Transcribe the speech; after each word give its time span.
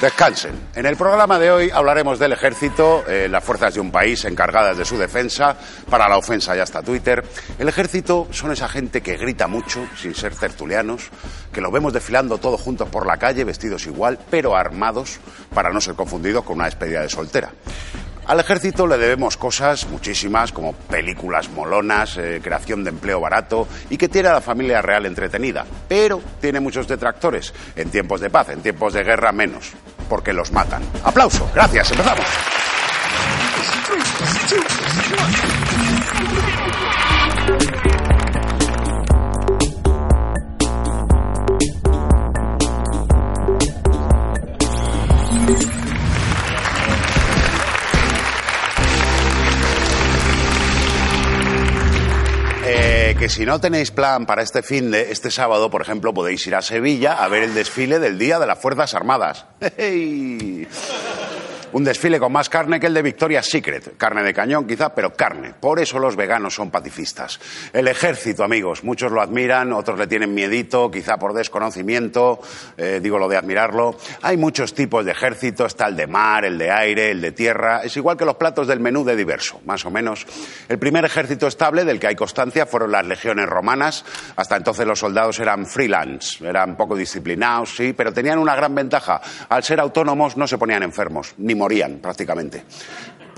Descansen. 0.00 0.54
En 0.76 0.86
el 0.86 0.96
programa 0.96 1.40
de 1.40 1.50
hoy 1.50 1.70
hablaremos 1.74 2.20
del 2.20 2.30
ejército, 2.30 3.04
eh, 3.08 3.26
las 3.28 3.42
fuerzas 3.42 3.74
de 3.74 3.80
un 3.80 3.90
país 3.90 4.24
encargadas 4.26 4.78
de 4.78 4.84
su 4.84 4.96
defensa. 4.96 5.56
Para 5.90 6.08
la 6.08 6.16
ofensa 6.16 6.54
ya 6.54 6.62
está 6.62 6.82
Twitter. 6.82 7.24
El 7.58 7.68
ejército 7.68 8.28
son 8.30 8.52
esa 8.52 8.68
gente 8.68 9.00
que 9.00 9.16
grita 9.16 9.48
mucho, 9.48 9.84
sin 10.00 10.14
ser 10.14 10.36
tertulianos, 10.36 11.10
que 11.52 11.60
lo 11.60 11.72
vemos 11.72 11.92
desfilando 11.92 12.38
todos 12.38 12.60
juntos 12.60 12.88
por 12.88 13.06
la 13.06 13.16
calle, 13.16 13.42
vestidos 13.42 13.86
igual, 13.86 14.20
pero 14.30 14.54
armados, 14.54 15.18
para 15.52 15.70
no 15.70 15.80
ser 15.80 15.96
confundidos 15.96 16.44
con 16.44 16.58
una 16.58 16.66
despedida 16.66 17.00
de 17.00 17.08
soltera. 17.08 17.50
Al 18.28 18.40
ejército 18.40 18.86
le 18.86 18.98
debemos 18.98 19.38
cosas 19.38 19.88
muchísimas, 19.88 20.52
como 20.52 20.74
películas 20.74 21.48
molonas, 21.48 22.18
eh, 22.18 22.40
creación 22.44 22.84
de 22.84 22.90
empleo 22.90 23.20
barato 23.20 23.66
y 23.88 23.96
que 23.96 24.10
tiene 24.10 24.28
a 24.28 24.34
la 24.34 24.42
familia 24.42 24.82
real 24.82 25.06
entretenida. 25.06 25.64
Pero 25.88 26.20
tiene 26.38 26.60
muchos 26.60 26.86
detractores. 26.86 27.54
En 27.74 27.90
tiempos 27.90 28.20
de 28.20 28.28
paz, 28.28 28.50
en 28.50 28.60
tiempos 28.60 28.92
de 28.92 29.02
guerra 29.02 29.32
menos, 29.32 29.72
porque 30.10 30.34
los 30.34 30.52
matan. 30.52 30.82
Aplauso. 31.04 31.50
Gracias. 31.54 31.90
Empezamos. 31.90 32.26
Si 53.28 53.44
no 53.44 53.60
tenéis 53.60 53.90
plan 53.90 54.26
para 54.26 54.42
este 54.42 54.62
fin 54.62 54.90
de 54.90 55.12
este 55.12 55.30
sábado, 55.30 55.70
por 55.70 55.82
ejemplo, 55.82 56.14
podéis 56.14 56.46
ir 56.46 56.54
a 56.54 56.62
Sevilla 56.62 57.22
a 57.22 57.28
ver 57.28 57.42
el 57.42 57.54
desfile 57.54 57.98
del 57.98 58.18
Día 58.18 58.38
de 58.38 58.46
las 58.46 58.58
Fuerzas 58.58 58.94
Armadas. 58.94 59.44
¡Hey! 59.76 60.66
Un 61.72 61.84
desfile 61.84 62.18
con 62.18 62.32
más 62.32 62.48
carne 62.48 62.80
que 62.80 62.86
el 62.86 62.94
de 62.94 63.02
Victoria's 63.02 63.46
Secret. 63.46 63.96
Carne 63.98 64.22
de 64.22 64.32
cañón 64.32 64.66
quizá, 64.66 64.94
pero 64.94 65.12
carne. 65.12 65.52
Por 65.58 65.80
eso 65.80 65.98
los 65.98 66.16
veganos 66.16 66.54
son 66.54 66.70
pacifistas. 66.70 67.38
El 67.72 67.88
ejército, 67.88 68.42
amigos, 68.42 68.84
muchos 68.84 69.12
lo 69.12 69.20
admiran, 69.20 69.72
otros 69.72 69.98
le 69.98 70.06
tienen 70.06 70.34
miedito, 70.34 70.90
quizá 70.90 71.18
por 71.18 71.34
desconocimiento, 71.34 72.40
eh, 72.76 73.00
digo 73.02 73.18
lo 73.18 73.28
de 73.28 73.36
admirarlo. 73.36 73.96
Hay 74.22 74.38
muchos 74.38 74.72
tipos 74.72 75.04
de 75.04 75.12
ejército, 75.12 75.66
está 75.66 75.88
el 75.88 75.96
de 75.96 76.06
mar, 76.06 76.46
el 76.46 76.56
de 76.56 76.70
aire, 76.70 77.10
el 77.10 77.20
de 77.20 77.32
tierra. 77.32 77.82
Es 77.82 77.96
igual 77.98 78.16
que 78.16 78.24
los 78.24 78.36
platos 78.36 78.66
del 78.66 78.80
menú 78.80 79.04
de 79.04 79.14
diverso, 79.14 79.60
más 79.66 79.84
o 79.84 79.90
menos. 79.90 80.26
El 80.68 80.78
primer 80.78 81.04
ejército 81.04 81.46
estable 81.46 81.84
del 81.84 82.00
que 82.00 82.06
hay 82.06 82.16
constancia 82.16 82.64
fueron 82.64 82.92
las 82.92 83.06
legiones 83.06 83.46
romanas. 83.46 84.04
Hasta 84.36 84.56
entonces 84.56 84.86
los 84.86 84.98
soldados 84.98 85.38
eran 85.38 85.66
freelance, 85.66 86.46
eran 86.46 86.76
poco 86.76 86.96
disciplinados, 86.96 87.76
sí, 87.76 87.92
pero 87.92 88.12
tenían 88.12 88.38
una 88.38 88.56
gran 88.56 88.74
ventaja. 88.74 89.20
Al 89.50 89.62
ser 89.62 89.80
autónomos 89.80 90.36
no 90.36 90.46
se 90.46 90.56
ponían 90.56 90.82
enfermos, 90.82 91.34
ni 91.36 91.57
morían 91.58 91.98
prácticamente. 91.98 92.64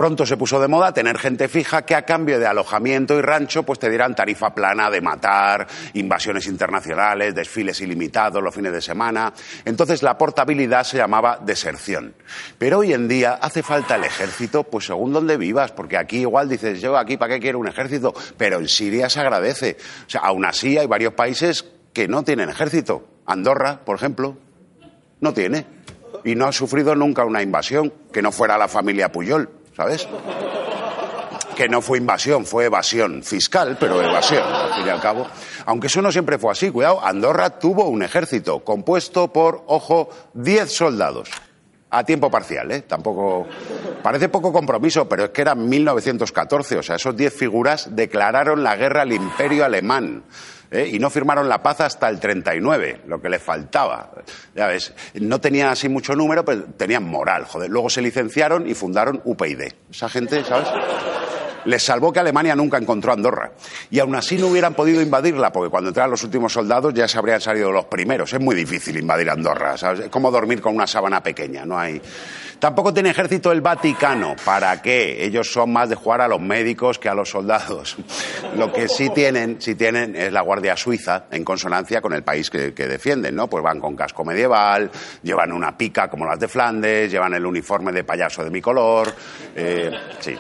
Pronto 0.00 0.24
se 0.24 0.38
puso 0.38 0.58
de 0.58 0.66
moda 0.66 0.94
tener 0.94 1.18
gente 1.18 1.46
fija 1.46 1.82
que 1.82 1.94
a 1.94 2.06
cambio 2.06 2.38
de 2.38 2.46
alojamiento 2.46 3.18
y 3.18 3.20
rancho 3.20 3.64
pues 3.64 3.78
te 3.78 3.90
dieran 3.90 4.14
tarifa 4.14 4.54
plana 4.54 4.90
de 4.90 5.02
matar, 5.02 5.66
invasiones 5.92 6.46
internacionales, 6.46 7.34
desfiles 7.34 7.82
ilimitados 7.82 8.42
los 8.42 8.54
fines 8.54 8.72
de 8.72 8.80
semana. 8.80 9.34
Entonces 9.66 10.02
la 10.02 10.16
portabilidad 10.16 10.84
se 10.84 10.96
llamaba 10.96 11.38
deserción. 11.44 12.14
Pero 12.56 12.78
hoy 12.78 12.94
en 12.94 13.08
día 13.08 13.32
hace 13.42 13.62
falta 13.62 13.96
el 13.96 14.04
ejército 14.04 14.64
pues 14.64 14.86
según 14.86 15.12
donde 15.12 15.36
vivas, 15.36 15.72
porque 15.72 15.98
aquí 15.98 16.20
igual 16.20 16.48
dices 16.48 16.80
yo 16.80 16.96
aquí 16.96 17.18
para 17.18 17.34
qué 17.34 17.40
quiero 17.40 17.58
un 17.58 17.68
ejército, 17.68 18.14
pero 18.38 18.58
en 18.58 18.68
Siria 18.68 19.10
se 19.10 19.20
agradece. 19.20 19.76
O 20.06 20.08
sea, 20.08 20.22
aún 20.22 20.46
así 20.46 20.78
hay 20.78 20.86
varios 20.86 21.12
países 21.12 21.66
que 21.92 22.08
no 22.08 22.22
tienen 22.22 22.48
ejército. 22.48 23.06
Andorra, 23.26 23.80
por 23.84 23.96
ejemplo, 23.96 24.38
no 25.20 25.34
tiene 25.34 25.66
y 26.24 26.34
no 26.34 26.46
ha 26.46 26.52
sufrido 26.52 26.94
nunca 26.94 27.24
una 27.24 27.42
invasión 27.42 27.92
que 28.12 28.22
no 28.22 28.32
fuera 28.32 28.58
la 28.58 28.68
familia 28.68 29.12
Puyol, 29.12 29.48
¿sabes? 29.76 30.08
Que 31.56 31.68
no 31.68 31.82
fue 31.82 31.98
invasión, 31.98 32.46
fue 32.46 32.66
evasión 32.66 33.22
fiscal, 33.22 33.76
pero 33.78 34.02
evasión, 34.02 34.42
al 34.42 34.74
fin 34.74 34.86
y 34.86 34.90
al 34.90 35.00
cabo. 35.00 35.26
Aunque 35.66 35.88
eso 35.88 36.00
no 36.00 36.10
siempre 36.10 36.38
fue 36.38 36.52
así, 36.52 36.70
cuidado, 36.70 37.04
Andorra 37.04 37.58
tuvo 37.58 37.88
un 37.88 38.02
ejército 38.02 38.60
compuesto 38.64 39.32
por, 39.32 39.64
ojo, 39.66 40.08
10 40.34 40.70
soldados. 40.72 41.30
A 41.92 42.04
tiempo 42.04 42.30
parcial, 42.30 42.70
¿eh? 42.70 42.82
Tampoco. 42.82 43.48
Parece 44.00 44.28
poco 44.28 44.52
compromiso, 44.52 45.08
pero 45.08 45.24
es 45.24 45.30
que 45.30 45.42
era 45.42 45.56
1914. 45.56 46.78
O 46.78 46.82
sea, 46.84 46.94
esos 46.94 47.16
10 47.16 47.34
figuras 47.34 47.88
declararon 47.96 48.62
la 48.62 48.76
guerra 48.76 49.02
al 49.02 49.12
imperio 49.12 49.64
alemán. 49.64 50.22
¿Eh? 50.70 50.88
y 50.92 50.98
no 50.98 51.10
firmaron 51.10 51.48
la 51.48 51.62
paz 51.62 51.80
hasta 51.80 52.08
el 52.08 52.20
39, 52.20 53.02
lo 53.06 53.20
que 53.20 53.28
les 53.28 53.42
faltaba. 53.42 54.10
Ya 54.54 54.66
ves, 54.66 54.94
no 55.14 55.40
tenían 55.40 55.68
así 55.68 55.88
mucho 55.88 56.14
número, 56.14 56.44
pero 56.44 56.64
tenían 56.76 57.04
moral, 57.04 57.44
joder. 57.44 57.70
Luego 57.70 57.90
se 57.90 58.02
licenciaron 58.02 58.68
y 58.68 58.74
fundaron 58.74 59.20
UPyD. 59.24 59.72
Esa 59.90 60.08
gente, 60.08 60.44
¿sabes? 60.44 60.68
Les 61.64 61.82
salvó 61.82 62.12
que 62.12 62.20
Alemania 62.20 62.56
nunca 62.56 62.78
encontró 62.78 63.12
Andorra. 63.12 63.52
Y 63.90 63.98
aún 63.98 64.14
así 64.14 64.38
no 64.38 64.46
hubieran 64.46 64.74
podido 64.74 65.02
invadirla, 65.02 65.52
porque 65.52 65.70
cuando 65.70 65.88
entraron 65.88 66.10
los 66.10 66.22
últimos 66.22 66.52
soldados 66.52 66.94
ya 66.94 67.06
se 67.06 67.18
habrían 67.18 67.40
salido 67.40 67.70
los 67.70 67.84
primeros. 67.86 68.32
Es 68.32 68.40
muy 68.40 68.54
difícil 68.54 68.96
invadir 68.96 69.28
Andorra, 69.30 69.76
¿sabes? 69.76 70.00
Es 70.00 70.08
como 70.08 70.30
dormir 70.30 70.60
con 70.60 70.74
una 70.74 70.86
sábana 70.86 71.22
pequeña, 71.22 71.64
no 71.64 71.78
hay... 71.78 72.00
Tampoco 72.60 72.92
tiene 72.92 73.08
ejército 73.08 73.50
el 73.52 73.62
Vaticano. 73.62 74.36
¿Para 74.44 74.82
qué? 74.82 75.24
Ellos 75.24 75.50
son 75.50 75.72
más 75.72 75.88
de 75.88 75.94
jugar 75.94 76.20
a 76.20 76.28
los 76.28 76.40
médicos 76.40 76.98
que 76.98 77.08
a 77.08 77.14
los 77.14 77.30
soldados. 77.30 77.96
Lo 78.56 78.70
que 78.70 78.86
sí 78.86 79.08
tienen, 79.10 79.62
sí 79.62 79.74
tienen 79.74 80.14
es 80.14 80.30
la 80.32 80.42
Guardia 80.42 80.76
Suiza, 80.76 81.24
en 81.30 81.42
consonancia 81.44 82.02
con 82.02 82.12
el 82.12 82.22
país 82.22 82.50
que, 82.50 82.72
defienden, 82.72 83.34
¿no? 83.34 83.48
Pues 83.48 83.64
van 83.64 83.80
con 83.80 83.96
casco 83.96 84.24
medieval, 84.24 84.90
llevan 85.22 85.52
una 85.52 85.76
pica 85.78 86.10
como 86.10 86.26
las 86.26 86.38
de 86.38 86.48
Flandes, 86.48 87.10
llevan 87.10 87.32
el 87.32 87.46
uniforme 87.46 87.92
de 87.92 88.04
payaso 88.04 88.44
de 88.44 88.50
mi 88.50 88.60
color. 88.60 89.14
Eh, 89.54 89.90
sí. 90.18 90.36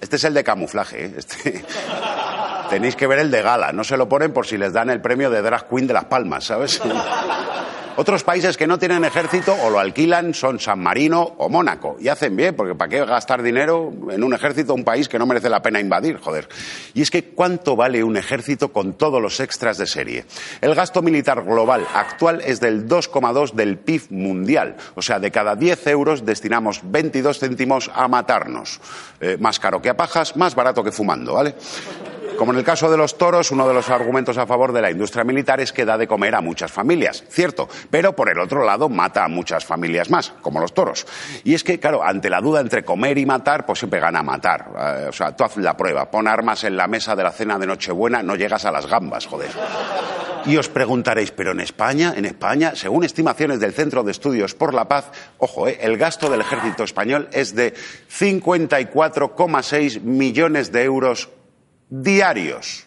Este 0.00 0.16
es 0.16 0.24
el 0.24 0.34
de 0.34 0.44
camuflaje, 0.44 1.06
¿eh? 1.06 1.14
Este... 1.16 1.64
Tenéis 2.68 2.96
que 2.96 3.06
ver 3.06 3.20
el 3.20 3.30
de 3.30 3.42
gala. 3.42 3.72
No 3.72 3.84
se 3.84 3.96
lo 3.96 4.08
ponen 4.08 4.32
por 4.32 4.46
si 4.46 4.58
les 4.58 4.72
dan 4.72 4.90
el 4.90 5.00
premio 5.00 5.30
de 5.30 5.42
Drag 5.42 5.68
Queen 5.68 5.86
de 5.86 5.94
Las 5.94 6.04
Palmas, 6.04 6.44
¿sabes? 6.44 6.80
Otros 7.96 8.24
países 8.24 8.56
que 8.56 8.66
no 8.66 8.76
tienen 8.76 9.04
ejército 9.04 9.54
o 9.62 9.70
lo 9.70 9.78
alquilan 9.78 10.34
son 10.34 10.58
San 10.58 10.80
Marino 10.80 11.34
o 11.38 11.48
Mónaco. 11.48 11.96
Y 12.00 12.08
hacen 12.08 12.34
bien, 12.34 12.56
porque 12.56 12.74
¿para 12.74 12.88
qué 12.88 13.04
gastar 13.04 13.40
dinero 13.40 13.92
en 14.10 14.24
un 14.24 14.34
ejército 14.34 14.74
un 14.74 14.82
país 14.82 15.08
que 15.08 15.16
no 15.16 15.26
merece 15.26 15.48
la 15.48 15.62
pena 15.62 15.78
invadir? 15.78 16.18
Joder. 16.18 16.48
Y 16.92 17.02
es 17.02 17.10
que 17.12 17.26
¿cuánto 17.26 17.76
vale 17.76 18.02
un 18.02 18.16
ejército 18.16 18.72
con 18.72 18.94
todos 18.94 19.22
los 19.22 19.38
extras 19.38 19.78
de 19.78 19.86
serie? 19.86 20.24
El 20.60 20.74
gasto 20.74 21.02
militar 21.02 21.44
global 21.44 21.86
actual 21.94 22.40
es 22.44 22.58
del 22.58 22.88
2,2 22.88 23.52
del 23.52 23.78
PIB 23.78 24.10
mundial. 24.10 24.74
O 24.96 25.02
sea, 25.02 25.20
de 25.20 25.30
cada 25.30 25.54
10 25.54 25.86
euros 25.86 26.26
destinamos 26.26 26.80
22 26.82 27.38
céntimos 27.38 27.92
a 27.94 28.08
matarnos. 28.08 28.80
Eh, 29.20 29.36
más 29.38 29.60
caro 29.60 29.80
que 29.80 29.90
a 29.90 29.96
pajas, 29.96 30.36
más 30.36 30.56
barato 30.56 30.82
que 30.82 30.90
fumando, 30.90 31.34
¿vale? 31.34 31.54
Como 32.38 32.52
en 32.52 32.58
el 32.58 32.64
caso 32.64 32.90
de 32.90 32.96
los 32.96 33.16
toros, 33.16 33.50
uno 33.52 33.66
de 33.68 33.74
los 33.74 33.90
argumentos 33.90 34.38
a 34.38 34.46
favor 34.46 34.72
de 34.72 34.82
la 34.82 34.90
industria 34.90 35.24
militar 35.24 35.60
es 35.60 35.72
que 35.72 35.84
da 35.84 35.96
de 35.96 36.08
comer 36.08 36.34
a 36.34 36.40
muchas 36.40 36.72
familias, 36.72 37.24
cierto, 37.28 37.68
pero 37.90 38.14
por 38.14 38.28
el 38.28 38.38
otro 38.40 38.64
lado 38.64 38.88
mata 38.88 39.24
a 39.24 39.28
muchas 39.28 39.64
familias 39.64 40.10
más, 40.10 40.32
como 40.42 40.60
los 40.60 40.74
toros. 40.74 41.06
Y 41.44 41.54
es 41.54 41.62
que, 41.62 41.78
claro, 41.78 42.02
ante 42.02 42.28
la 42.28 42.40
duda 42.40 42.60
entre 42.60 42.84
comer 42.84 43.18
y 43.18 43.26
matar, 43.26 43.64
pues 43.64 43.78
siempre 43.78 44.00
gana 44.00 44.22
matar. 44.22 44.70
Eh, 44.76 45.06
o 45.08 45.12
sea, 45.12 45.36
tú 45.36 45.44
haz 45.44 45.56
la 45.58 45.76
prueba, 45.76 46.10
pon 46.10 46.26
armas 46.26 46.64
en 46.64 46.76
la 46.76 46.88
mesa 46.88 47.14
de 47.14 47.22
la 47.22 47.30
cena 47.30 47.58
de 47.58 47.66
Nochebuena, 47.66 48.22
no 48.22 48.34
llegas 48.34 48.64
a 48.64 48.72
las 48.72 48.86
gambas, 48.86 49.26
joder. 49.26 49.50
Y 50.46 50.56
os 50.58 50.68
preguntaréis, 50.68 51.30
¿pero 51.30 51.52
en 51.52 51.60
España? 51.60 52.12
En 52.16 52.26
España, 52.26 52.72
según 52.74 53.04
estimaciones 53.04 53.60
del 53.60 53.72
Centro 53.72 54.02
de 54.02 54.10
Estudios 54.10 54.54
por 54.54 54.74
la 54.74 54.88
Paz, 54.88 55.10
ojo, 55.38 55.68
eh, 55.68 55.78
el 55.80 55.96
gasto 55.96 56.28
del 56.28 56.42
ejército 56.42 56.84
español 56.84 57.28
es 57.32 57.54
de 57.54 57.72
54,6 58.10 60.00
millones 60.02 60.72
de 60.72 60.82
euros 60.82 61.30
diarios. 62.02 62.86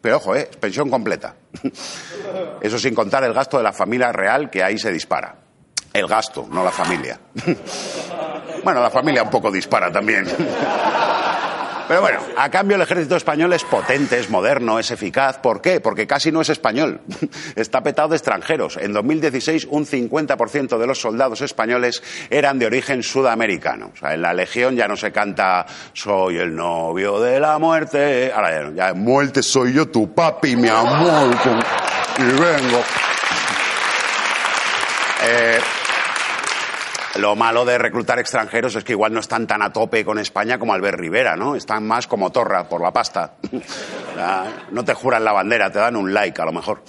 Pero 0.00 0.16
ojo, 0.16 0.36
eh, 0.36 0.48
pensión 0.60 0.88
completa. 0.88 1.34
Eso 2.60 2.78
sin 2.78 2.94
contar 2.94 3.24
el 3.24 3.34
gasto 3.34 3.56
de 3.58 3.64
la 3.64 3.72
familia 3.72 4.12
real 4.12 4.48
que 4.48 4.62
ahí 4.62 4.78
se 4.78 4.90
dispara. 4.92 5.36
El 5.92 6.06
gasto, 6.06 6.46
no 6.50 6.64
la 6.64 6.70
familia. 6.70 7.18
Bueno, 8.64 8.82
la 8.82 8.90
familia 8.90 9.22
un 9.22 9.30
poco 9.30 9.52
dispara 9.52 9.90
también. 9.90 10.26
Pero 11.88 12.02
bueno, 12.02 12.20
a 12.36 12.50
cambio 12.50 12.76
el 12.76 12.82
ejército 12.82 13.16
español 13.16 13.50
es 13.54 13.64
potente, 13.64 14.18
es 14.18 14.28
moderno, 14.28 14.78
es 14.78 14.90
eficaz. 14.90 15.38
¿Por 15.38 15.62
qué? 15.62 15.80
Porque 15.80 16.06
casi 16.06 16.30
no 16.30 16.42
es 16.42 16.50
español. 16.50 17.00
Está 17.56 17.82
petado 17.82 18.08
de 18.10 18.16
extranjeros. 18.16 18.76
En 18.76 18.92
2016 18.92 19.68
un 19.70 19.86
50% 19.86 20.76
de 20.76 20.86
los 20.86 21.00
soldados 21.00 21.40
españoles 21.40 22.02
eran 22.28 22.58
de 22.58 22.66
origen 22.66 23.02
sudamericano. 23.02 23.90
O 23.94 23.96
sea, 23.96 24.12
en 24.12 24.20
la 24.20 24.34
Legión 24.34 24.76
ya 24.76 24.86
no 24.86 24.96
se 24.96 25.12
canta 25.12 25.64
soy 25.94 26.36
el 26.36 26.54
novio 26.54 27.20
de 27.20 27.40
la 27.40 27.58
muerte. 27.58 28.32
Ahora 28.34 28.70
ya, 28.70 28.88
ya 28.88 28.94
muerte 28.94 29.42
soy 29.42 29.72
yo 29.72 29.88
tu 29.88 30.12
papi, 30.12 30.56
mi 30.56 30.68
amor. 30.68 31.34
Y 32.18 32.22
vengo. 32.22 32.82
Eh, 35.24 35.58
lo 37.18 37.34
malo 37.36 37.64
de 37.64 37.78
reclutar 37.78 38.18
extranjeros 38.18 38.76
es 38.76 38.84
que 38.84 38.92
igual 38.92 39.12
no 39.12 39.20
están 39.20 39.46
tan 39.46 39.62
a 39.62 39.72
tope 39.72 40.04
con 40.04 40.18
España 40.18 40.58
como 40.58 40.72
Albert 40.72 40.98
Rivera, 40.98 41.36
¿no? 41.36 41.56
Están 41.56 41.86
más 41.86 42.06
como 42.06 42.30
torra 42.30 42.68
por 42.68 42.80
la 42.80 42.92
pasta. 42.92 43.32
no 44.70 44.84
te 44.84 44.94
juran 44.94 45.24
la 45.24 45.32
bandera, 45.32 45.70
te 45.70 45.78
dan 45.78 45.96
un 45.96 46.14
like 46.14 46.40
a 46.40 46.44
lo 46.44 46.52
mejor. 46.52 46.82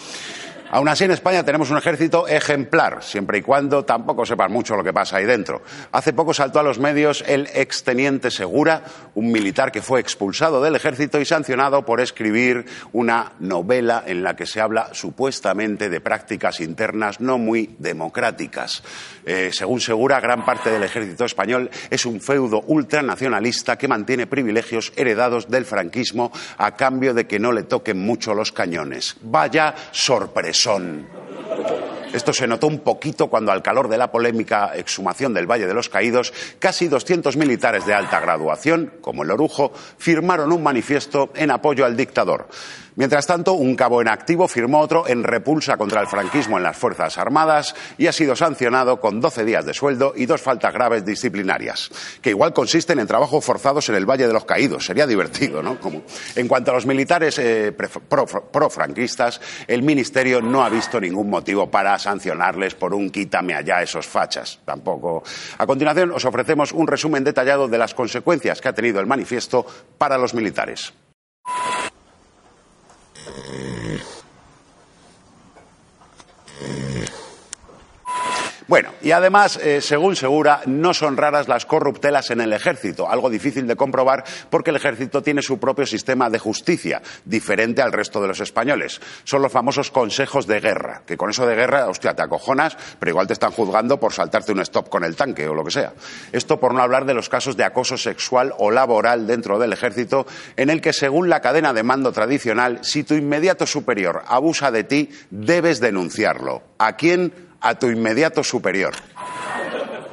Aún 0.71 0.87
así, 0.87 1.03
en 1.03 1.11
España 1.11 1.43
tenemos 1.43 1.71
un 1.71 1.77
ejército 1.77 2.27
ejemplar, 2.27 3.01
siempre 3.01 3.39
y 3.39 3.41
cuando 3.41 3.85
tampoco 3.85 4.23
sepan 4.23 4.51
mucho 4.51 4.75
lo 4.75 4.83
que 4.83 4.93
pasa 4.93 5.17
ahí 5.17 5.25
dentro. 5.25 5.63
Hace 5.91 6.13
poco 6.13 6.31
saltó 6.31 6.59
a 6.59 6.63
los 6.63 6.77
medios 6.77 7.23
el 7.27 7.47
exteniente 7.55 8.29
Segura, 8.29 8.83
un 9.15 9.31
militar 9.31 9.71
que 9.71 9.81
fue 9.81 9.99
expulsado 9.99 10.61
del 10.61 10.75
ejército 10.75 11.19
y 11.19 11.25
sancionado 11.25 11.85
por 11.85 12.01
escribir 12.01 12.65
una 12.91 13.31
novela 13.39 14.03
en 14.05 14.21
la 14.21 14.35
que 14.35 14.45
se 14.45 14.61
habla 14.61 14.93
supuestamente 14.93 15.89
de 15.89 16.01
prácticas 16.01 16.59
internas 16.59 17.19
no 17.19 17.39
muy 17.39 17.75
democráticas. 17.79 18.83
Eh, 19.25 19.49
según 19.51 19.81
Segura, 19.81 20.19
gran 20.19 20.45
parte 20.45 20.69
del 20.69 20.83
ejército 20.83 21.25
español 21.25 21.71
es 21.89 22.05
un 22.05 22.21
feudo 22.21 22.61
ultranacionalista 22.67 23.75
que 23.75 23.87
mantiene 23.87 24.27
privilegios 24.27 24.93
heredados 24.95 25.49
del 25.49 25.65
franquismo 25.65 26.31
a 26.59 26.75
cambio 26.75 27.15
de 27.15 27.25
que 27.25 27.39
no 27.39 27.51
le 27.51 27.63
toquen 27.63 27.99
mucho 27.99 28.35
los 28.35 28.51
cañones. 28.51 29.17
Vaya 29.21 29.73
sorpresa 29.91 30.58
son. 30.59 31.07
Esto 32.13 32.33
se 32.33 32.47
notó 32.47 32.67
un 32.67 32.79
poquito 32.79 33.27
cuando, 33.27 33.51
al 33.51 33.61
calor 33.61 33.87
de 33.87 33.97
la 33.97 34.11
polémica 34.11 34.71
exhumación 34.75 35.33
del 35.33 35.45
Valle 35.45 35.67
de 35.67 35.73
los 35.73 35.89
Caídos, 35.89 36.33
casi 36.57 36.87
200 36.87 37.37
militares 37.37 37.85
de 37.85 37.93
alta 37.93 38.19
graduación, 38.19 38.93
como 39.01 39.23
el 39.23 39.31
Orujo, 39.31 39.71
firmaron 39.97 40.51
un 40.51 40.63
manifiesto 40.63 41.31
en 41.35 41.51
apoyo 41.51 41.85
al 41.85 41.95
dictador. 41.95 42.47
Mientras 42.95 43.27
tanto, 43.27 43.53
un 43.53 43.77
cabo 43.77 44.01
en 44.01 44.09
activo 44.09 44.49
firmó 44.49 44.79
otro 44.81 45.07
en 45.07 45.23
repulsa 45.23 45.77
contra 45.77 46.01
el 46.01 46.07
franquismo 46.07 46.57
en 46.57 46.63
las 46.63 46.75
Fuerzas 46.75 47.17
Armadas 47.17 47.73
y 47.97 48.07
ha 48.07 48.11
sido 48.11 48.35
sancionado 48.35 48.99
con 48.99 49.21
12 49.21 49.45
días 49.45 49.65
de 49.65 49.73
sueldo 49.73 50.11
y 50.17 50.25
dos 50.25 50.41
faltas 50.41 50.73
graves 50.73 51.05
disciplinarias, 51.05 51.89
que 52.21 52.31
igual 52.31 52.51
consisten 52.51 52.99
en 52.99 53.07
trabajos 53.07 53.45
forzados 53.45 53.87
en 53.87 53.95
el 53.95 54.05
Valle 54.05 54.27
de 54.27 54.33
los 54.33 54.43
Caídos. 54.43 54.85
Sería 54.85 55.07
divertido, 55.07 55.63
¿no? 55.63 55.77
En 56.35 56.47
cuanto 56.49 56.71
a 56.71 56.73
los 56.73 56.85
militares 56.85 57.39
eh, 57.39 57.71
pro-franquistas, 57.71 59.39
el 59.67 59.81
Ministerio 59.81 60.41
no 60.41 60.61
ha 60.61 60.69
visto 60.69 60.99
ningún 60.99 61.29
motivo 61.29 61.71
para 61.71 61.98
sancionarles 62.01 62.75
por 62.75 62.93
un 62.93 63.09
quítame 63.09 63.53
allá 63.53 63.81
esos 63.81 64.07
fachas. 64.07 64.59
Tampoco. 64.65 65.23
A 65.57 65.65
continuación, 65.65 66.11
os 66.11 66.25
ofrecemos 66.25 66.71
un 66.71 66.87
resumen 66.87 67.23
detallado 67.23 67.67
de 67.67 67.77
las 67.77 67.93
consecuencias 67.93 68.61
que 68.61 68.69
ha 68.69 68.73
tenido 68.73 68.99
el 68.99 69.07
manifiesto 69.07 69.65
para 69.97 70.17
los 70.17 70.33
militares. 70.33 70.93
Bueno, 78.69 78.91
y 79.01 79.13
además, 79.13 79.57
eh, 79.57 79.81
según 79.81 80.15
Segura, 80.15 80.61
no 80.67 80.93
son 80.93 81.17
raras 81.17 81.47
las 81.47 81.65
corruptelas 81.65 82.29
en 82.29 82.39
el 82.39 82.53
ejército, 82.53 83.09
algo 83.09 83.31
difícil 83.31 83.65
de 83.65 83.75
comprobar 83.75 84.23
porque 84.51 84.69
el 84.69 84.75
ejército 84.75 85.23
tiene 85.23 85.41
su 85.41 85.57
propio 85.57 85.87
sistema 85.87 86.29
de 86.29 86.37
justicia, 86.37 87.01
diferente 87.25 87.81
al 87.81 87.91
resto 87.91 88.21
de 88.21 88.27
los 88.27 88.41
españoles. 88.41 89.01
Son 89.23 89.41
los 89.41 89.51
famosos 89.51 89.89
consejos 89.89 90.45
de 90.45 90.59
guerra, 90.59 91.01
que 91.07 91.17
con 91.17 91.31
eso 91.31 91.47
de 91.47 91.55
guerra, 91.55 91.87
hostia, 91.87 92.13
te 92.13 92.21
acojonas, 92.21 92.77
pero 92.99 93.09
igual 93.09 93.25
te 93.25 93.33
están 93.33 93.49
juzgando 93.49 93.99
por 93.99 94.13
saltarte 94.13 94.51
un 94.51 94.59
stop 94.59 94.87
con 94.87 95.03
el 95.03 95.15
tanque 95.15 95.47
o 95.47 95.55
lo 95.55 95.63
que 95.63 95.71
sea. 95.71 95.93
Esto 96.31 96.59
por 96.59 96.75
no 96.75 96.83
hablar 96.83 97.05
de 97.05 97.15
los 97.15 97.27
casos 97.27 97.57
de 97.57 97.63
acoso 97.63 97.97
sexual 97.97 98.53
o 98.59 98.69
laboral 98.69 99.25
dentro 99.25 99.57
del 99.57 99.73
ejército, 99.73 100.27
en 100.57 100.69
el 100.69 100.79
que, 100.79 100.93
según 100.93 101.27
la 101.27 101.41
cadena 101.41 101.73
de 101.73 101.81
mando 101.81 102.11
tradicional, 102.11 102.77
si 102.83 103.03
tu 103.03 103.15
inmediato 103.15 103.65
superior 103.65 104.21
abusa 104.27 104.69
de 104.69 104.83
ti, 104.83 105.09
debes 105.31 105.79
denunciarlo. 105.79 106.61
¿A 106.77 106.95
quién? 106.95 107.48
A 107.61 107.75
tu 107.75 107.87
inmediato 107.87 108.43
superior. 108.43 108.93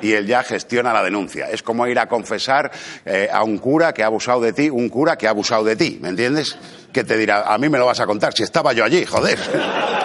Y 0.02 0.12
él 0.12 0.26
ya 0.26 0.42
gestiona 0.42 0.92
la 0.92 1.02
denuncia. 1.02 1.48
Es 1.50 1.62
como 1.62 1.86
ir 1.86 1.98
a 1.98 2.06
confesar 2.06 2.70
eh, 3.04 3.28
a 3.32 3.42
un 3.42 3.58
cura 3.58 3.94
que 3.94 4.02
ha 4.02 4.06
abusado 4.06 4.40
de 4.40 4.52
ti, 4.52 4.68
un 4.68 4.88
cura 4.88 5.16
que 5.16 5.26
ha 5.26 5.30
abusado 5.30 5.64
de 5.64 5.74
ti, 5.74 5.98
¿me 6.00 6.10
entiendes? 6.10 6.58
Que 6.92 7.02
te 7.02 7.16
dirá, 7.16 7.52
a 7.52 7.58
mí 7.58 7.68
me 7.68 7.78
lo 7.78 7.86
vas 7.86 8.00
a 8.00 8.06
contar, 8.06 8.34
si 8.34 8.42
estaba 8.42 8.72
yo 8.72 8.84
allí, 8.84 9.04
joder. 9.04 9.38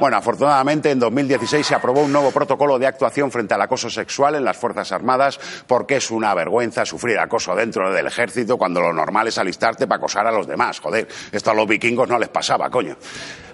Bueno, 0.00 0.16
afortunadamente 0.16 0.90
en 0.90 0.98
2016 0.98 1.66
se 1.66 1.74
aprobó 1.74 2.02
un 2.02 2.12
nuevo 2.12 2.30
protocolo 2.32 2.78
de 2.78 2.86
actuación 2.86 3.30
frente 3.30 3.54
al 3.54 3.62
acoso 3.62 3.88
sexual 3.88 4.34
en 4.34 4.44
las 4.44 4.56
Fuerzas 4.56 4.90
Armadas 4.92 5.38
porque 5.66 5.96
es 5.96 6.10
una 6.10 6.34
vergüenza 6.34 6.84
sufrir 6.84 7.18
acoso 7.18 7.54
dentro 7.54 7.92
del 7.92 8.06
ejército 8.06 8.58
cuando 8.58 8.80
lo 8.80 8.92
normal 8.92 9.28
es 9.28 9.38
alistarte 9.38 9.86
para 9.86 9.98
acosar 9.98 10.26
a 10.26 10.32
los 10.32 10.46
demás. 10.46 10.80
Joder, 10.80 11.06
esto 11.30 11.50
a 11.50 11.54
los 11.54 11.66
vikingos 11.66 12.08
no 12.08 12.18
les 12.18 12.28
pasaba, 12.28 12.68
coño. 12.70 12.96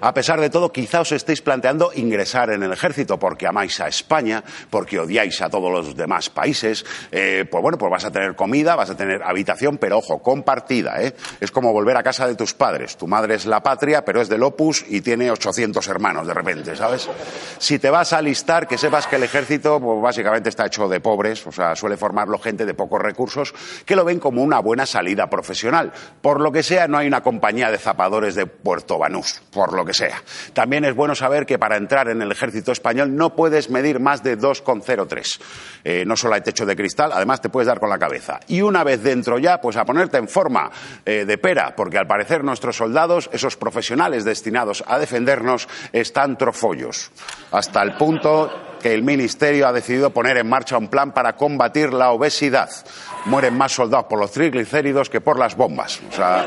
A 0.00 0.14
pesar 0.14 0.40
de 0.40 0.50
todo, 0.50 0.72
quizá 0.72 1.00
os 1.00 1.12
estéis 1.12 1.42
planteando 1.42 1.92
ingresar 1.94 2.50
en 2.50 2.62
el 2.62 2.72
ejército 2.72 3.18
porque 3.18 3.46
amáis 3.46 3.80
a 3.80 3.88
España, 3.88 4.42
porque 4.70 4.98
odiáis 4.98 5.40
a 5.42 5.50
todos 5.50 5.70
los 5.70 5.96
demás 5.96 6.30
países. 6.30 6.84
Eh, 7.12 7.44
pues 7.50 7.62
bueno, 7.62 7.78
pues 7.78 7.90
vas 7.90 8.04
a 8.04 8.10
tener 8.10 8.34
comida, 8.34 8.76
vas 8.76 8.90
a 8.90 8.96
tener 8.96 9.22
habitación, 9.22 9.78
pero 9.78 9.98
ojo, 9.98 10.22
compartida. 10.22 11.02
¿eh? 11.02 11.14
Es 11.40 11.50
como 11.50 11.72
volver 11.72 11.96
a 11.96 12.02
casa 12.02 12.26
de 12.26 12.34
tus 12.34 12.54
padres. 12.54 12.96
Tu 12.96 13.06
madre 13.06 13.34
es 13.34 13.46
la 13.46 13.62
patria, 13.62 14.04
pero 14.04 14.20
es 14.20 14.28
del 14.28 14.42
Opus 14.42 14.84
y 14.88 15.00
tiene 15.00 15.30
800 15.30 15.86
hermanos 15.88 16.26
de 16.26 16.34
repente, 16.34 16.76
¿sabes? 16.76 17.08
Si 17.58 17.78
te 17.78 17.90
vas 17.90 18.12
a 18.12 18.18
alistar, 18.18 18.66
que 18.66 18.78
sepas 18.78 19.06
que 19.06 19.16
el 19.16 19.22
ejército 19.22 19.80
pues, 19.80 20.00
básicamente 20.00 20.48
está 20.48 20.66
hecho 20.66 20.88
de 20.88 21.00
pobres, 21.00 21.46
o 21.46 21.52
sea, 21.52 21.76
suele 21.76 21.96
formarlo 21.96 22.38
gente 22.38 22.64
de 22.64 22.74
pocos 22.74 23.00
recursos, 23.00 23.54
que 23.84 23.96
lo 23.96 24.04
ven 24.04 24.18
como 24.18 24.42
una 24.42 24.60
buena 24.60 24.86
salida 24.86 25.28
profesional. 25.28 25.92
Por 26.22 26.40
lo 26.40 26.52
que 26.52 26.62
sea, 26.62 26.88
no 26.88 26.98
hay 26.98 27.06
una 27.06 27.22
compañía 27.22 27.70
de 27.70 27.78
zapadores 27.78 28.34
de 28.34 28.46
Puerto 28.46 28.98
Banús, 28.98 29.42
por 29.52 29.72
lo 29.72 29.84
que 29.84 29.89
sea. 29.92 30.22
También 30.52 30.84
es 30.84 30.94
bueno 30.94 31.14
saber 31.14 31.46
que 31.46 31.58
para 31.58 31.76
entrar 31.76 32.08
en 32.08 32.22
el 32.22 32.32
ejército 32.32 32.72
español 32.72 33.14
no 33.14 33.34
puedes 33.34 33.70
medir 33.70 34.00
más 34.00 34.22
de 34.22 34.38
2,03. 34.38 35.40
Eh, 35.84 36.04
no 36.06 36.16
solo 36.16 36.34
hay 36.34 36.40
techo 36.40 36.66
de 36.66 36.76
cristal, 36.76 37.10
además 37.12 37.40
te 37.40 37.48
puedes 37.48 37.66
dar 37.66 37.80
con 37.80 37.90
la 37.90 37.98
cabeza. 37.98 38.40
Y 38.48 38.62
una 38.62 38.84
vez 38.84 39.02
dentro 39.02 39.38
ya, 39.38 39.60
pues 39.60 39.76
a 39.76 39.84
ponerte 39.84 40.18
en 40.18 40.28
forma 40.28 40.70
eh, 41.04 41.24
de 41.24 41.38
pera, 41.38 41.74
porque 41.76 41.98
al 41.98 42.06
parecer 42.06 42.44
nuestros 42.44 42.76
soldados, 42.76 43.30
esos 43.32 43.56
profesionales 43.56 44.24
destinados 44.24 44.84
a 44.86 44.98
defendernos, 44.98 45.68
están 45.92 46.36
trofollos. 46.36 47.10
Hasta 47.52 47.82
el 47.82 47.94
punto 47.96 48.50
que 48.80 48.94
el 48.94 49.02
Ministerio 49.02 49.68
ha 49.68 49.72
decidido 49.72 50.10
poner 50.10 50.38
en 50.38 50.48
marcha 50.48 50.78
un 50.78 50.88
plan 50.88 51.12
para 51.12 51.36
combatir 51.36 51.92
la 51.92 52.10
obesidad. 52.10 52.70
Mueren 53.26 53.56
más 53.56 53.72
soldados 53.72 54.06
por 54.06 54.18
los 54.18 54.32
triglicéridos 54.32 55.10
que 55.10 55.20
por 55.20 55.38
las 55.38 55.56
bombas. 55.56 56.00
O 56.10 56.12
sea, 56.12 56.46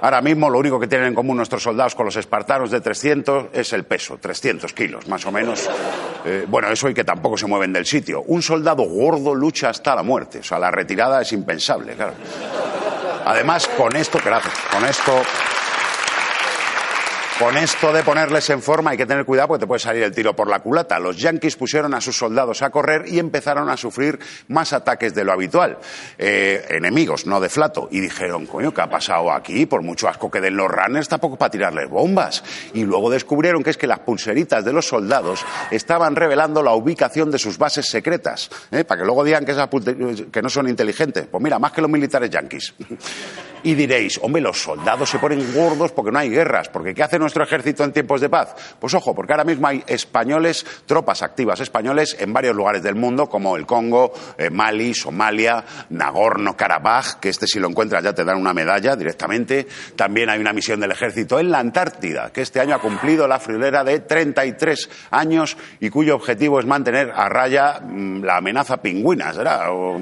Ahora 0.00 0.20
mismo 0.20 0.48
lo 0.48 0.58
único 0.58 0.78
que 0.78 0.86
tienen 0.86 1.08
en 1.08 1.14
común 1.14 1.36
nuestros 1.36 1.62
soldados 1.62 1.94
con 1.94 2.06
los 2.06 2.16
espartanos 2.16 2.70
de 2.70 2.80
300 2.80 3.46
es 3.52 3.72
el 3.72 3.84
peso, 3.84 4.18
300 4.20 4.72
kilos 4.72 5.08
más 5.08 5.26
o 5.26 5.32
menos. 5.32 5.68
Eh, 6.24 6.44
bueno, 6.48 6.68
eso 6.70 6.88
y 6.88 6.94
que 6.94 7.04
tampoco 7.04 7.36
se 7.36 7.46
mueven 7.46 7.72
del 7.72 7.86
sitio. 7.86 8.22
Un 8.22 8.42
soldado 8.42 8.84
gordo 8.84 9.34
lucha 9.34 9.70
hasta 9.70 9.94
la 9.94 10.02
muerte, 10.02 10.38
o 10.38 10.42
sea, 10.42 10.58
la 10.58 10.70
retirada 10.70 11.22
es 11.22 11.32
impensable, 11.32 11.94
claro. 11.94 12.14
Además, 13.24 13.68
con 13.68 13.94
esto, 13.96 14.18
gracias, 14.24 14.54
con 14.70 14.84
esto 14.84 15.22
con 17.38 17.56
esto 17.56 17.92
de 17.92 18.02
ponerles 18.02 18.50
en 18.50 18.60
forma 18.60 18.90
hay 18.90 18.96
que 18.96 19.06
tener 19.06 19.24
cuidado 19.24 19.48
porque 19.48 19.60
te 19.60 19.66
puede 19.68 19.78
salir 19.78 20.02
el 20.02 20.12
tiro 20.12 20.34
por 20.34 20.48
la 20.48 20.58
culata. 20.58 20.98
Los 20.98 21.16
yanquis 21.16 21.54
pusieron 21.54 21.94
a 21.94 22.00
sus 22.00 22.16
soldados 22.16 22.62
a 22.62 22.70
correr 22.70 23.04
y 23.06 23.20
empezaron 23.20 23.70
a 23.70 23.76
sufrir 23.76 24.18
más 24.48 24.72
ataques 24.72 25.14
de 25.14 25.24
lo 25.24 25.32
habitual. 25.32 25.78
Eh, 26.18 26.66
enemigos, 26.70 27.26
no 27.26 27.38
de 27.38 27.48
flato. 27.48 27.88
Y 27.92 28.00
dijeron, 28.00 28.46
coño, 28.46 28.74
¿qué 28.74 28.80
ha 28.80 28.90
pasado 28.90 29.30
aquí? 29.30 29.66
Por 29.66 29.82
mucho 29.82 30.08
asco 30.08 30.28
que 30.30 30.40
den 30.40 30.56
los 30.56 30.68
runners, 30.68 31.08
tampoco 31.08 31.36
para 31.36 31.50
tirarles 31.50 31.88
bombas. 31.88 32.42
Y 32.74 32.82
luego 32.82 33.08
descubrieron 33.08 33.62
que 33.62 33.70
es 33.70 33.76
que 33.76 33.86
las 33.86 34.00
pulseritas 34.00 34.64
de 34.64 34.72
los 34.72 34.88
soldados 34.88 35.44
estaban 35.70 36.16
revelando 36.16 36.60
la 36.62 36.72
ubicación 36.72 37.30
de 37.30 37.38
sus 37.38 37.56
bases 37.56 37.88
secretas. 37.88 38.50
¿eh? 38.72 38.82
Para 38.82 39.00
que 39.00 39.06
luego 39.06 39.22
digan 39.22 39.44
que, 39.44 39.52
esas 39.52 39.68
que 40.32 40.42
no 40.42 40.48
son 40.48 40.68
inteligentes. 40.68 41.26
Pues 41.30 41.42
mira, 41.42 41.60
más 41.60 41.70
que 41.70 41.82
los 41.82 41.90
militares 41.90 42.30
yanquis. 42.30 42.74
Y 43.62 43.74
diréis, 43.74 44.18
hombre, 44.22 44.40
los 44.42 44.62
soldados 44.62 45.10
se 45.10 45.18
ponen 45.18 45.52
gordos 45.54 45.92
porque 45.92 46.12
no 46.12 46.18
hay 46.18 46.30
guerras, 46.30 46.68
porque 46.68 46.94
¿qué 46.94 47.02
hace 47.02 47.18
nuestro 47.18 47.44
ejército 47.44 47.84
en 47.84 47.92
tiempos 47.92 48.20
de 48.20 48.28
paz? 48.28 48.54
Pues 48.78 48.94
ojo, 48.94 49.14
porque 49.14 49.32
ahora 49.32 49.44
mismo 49.44 49.66
hay 49.66 49.82
españoles, 49.86 50.64
tropas 50.86 51.22
activas 51.22 51.60
españoles 51.60 52.16
en 52.18 52.32
varios 52.32 52.54
lugares 52.54 52.82
del 52.82 52.94
mundo, 52.94 53.28
como 53.28 53.56
el 53.56 53.66
Congo, 53.66 54.12
eh, 54.36 54.50
Mali, 54.50 54.94
Somalia, 54.94 55.64
Nagorno-Karabaj, 55.90 57.20
que 57.20 57.28
este 57.28 57.46
si 57.46 57.58
lo 57.58 57.68
encuentras 57.68 58.02
ya 58.04 58.12
te 58.12 58.24
dan 58.24 58.38
una 58.38 58.54
medalla 58.54 58.96
directamente. 58.96 59.66
También 59.96 60.30
hay 60.30 60.40
una 60.40 60.52
misión 60.52 60.80
del 60.80 60.92
ejército 60.92 61.38
en 61.38 61.50
la 61.50 61.58
Antártida, 61.58 62.30
que 62.32 62.42
este 62.42 62.60
año 62.60 62.76
ha 62.76 62.80
cumplido 62.80 63.26
la 63.26 63.38
friolera 63.38 63.84
de 63.84 64.00
33 64.00 64.90
años 65.10 65.56
y 65.80 65.90
cuyo 65.90 66.14
objetivo 66.14 66.60
es 66.60 66.66
mantener 66.66 67.12
a 67.14 67.28
raya 67.28 67.80
mm, 67.80 68.22
la 68.22 68.36
amenaza 68.36 68.78
pingüina, 68.78 69.32
¿será? 69.32 69.72
O-. 69.72 69.98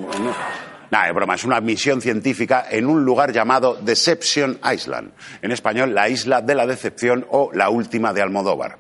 Nada, 0.90 1.09
es 1.09 1.14
broma, 1.14 1.35
es 1.35 1.45
una 1.45 1.61
misión 1.61 2.00
científica 2.00 2.66
en 2.71 2.87
un 2.87 3.05
lugar 3.05 3.33
llamado 3.33 3.75
Deception 3.75 4.59
Island. 4.73 5.12
En 5.43 5.50
español, 5.50 5.95
la 5.95 6.09
isla 6.09 6.40
de 6.40 6.55
la 6.55 6.66
decepción 6.66 7.26
o 7.31 7.50
la 7.52 7.71
última 7.71 8.12
de 8.12 8.23
Almodóvar. 8.23 8.78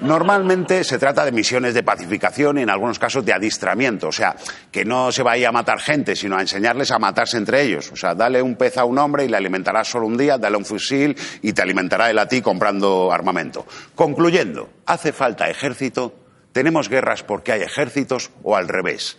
Normalmente 0.00 0.84
se 0.84 0.98
trata 0.98 1.24
de 1.24 1.32
misiones 1.32 1.74
de 1.74 1.82
pacificación 1.82 2.58
y 2.58 2.62
en 2.62 2.70
algunos 2.70 2.98
casos 2.98 3.24
de 3.24 3.32
adiestramiento. 3.32 4.08
O 4.08 4.12
sea, 4.12 4.36
que 4.70 4.84
no 4.84 5.10
se 5.10 5.22
vaya 5.22 5.48
a 5.48 5.52
matar 5.52 5.80
gente, 5.80 6.14
sino 6.14 6.36
a 6.36 6.40
enseñarles 6.40 6.90
a 6.90 6.98
matarse 6.98 7.36
entre 7.36 7.62
ellos. 7.62 7.90
O 7.92 7.96
sea, 7.96 8.14
dale 8.14 8.40
un 8.42 8.56
pez 8.56 8.76
a 8.78 8.84
un 8.84 8.98
hombre 8.98 9.24
y 9.24 9.28
le 9.28 9.36
alimentará 9.36 9.82
solo 9.84 10.06
un 10.06 10.16
día, 10.16 10.38
dale 10.38 10.56
un 10.56 10.64
fusil 10.64 11.16
y 11.42 11.52
te 11.52 11.62
alimentará 11.62 12.10
él 12.10 12.18
a 12.18 12.28
ti 12.28 12.42
comprando 12.42 13.10
armamento. 13.12 13.66
Concluyendo, 13.94 14.70
¿hace 14.86 15.12
falta 15.12 15.48
ejército? 15.48 16.14
¿Tenemos 16.52 16.88
guerras 16.88 17.22
porque 17.22 17.52
hay 17.52 17.62
ejércitos 17.62 18.30
o 18.42 18.56
al 18.56 18.68
revés? 18.68 19.18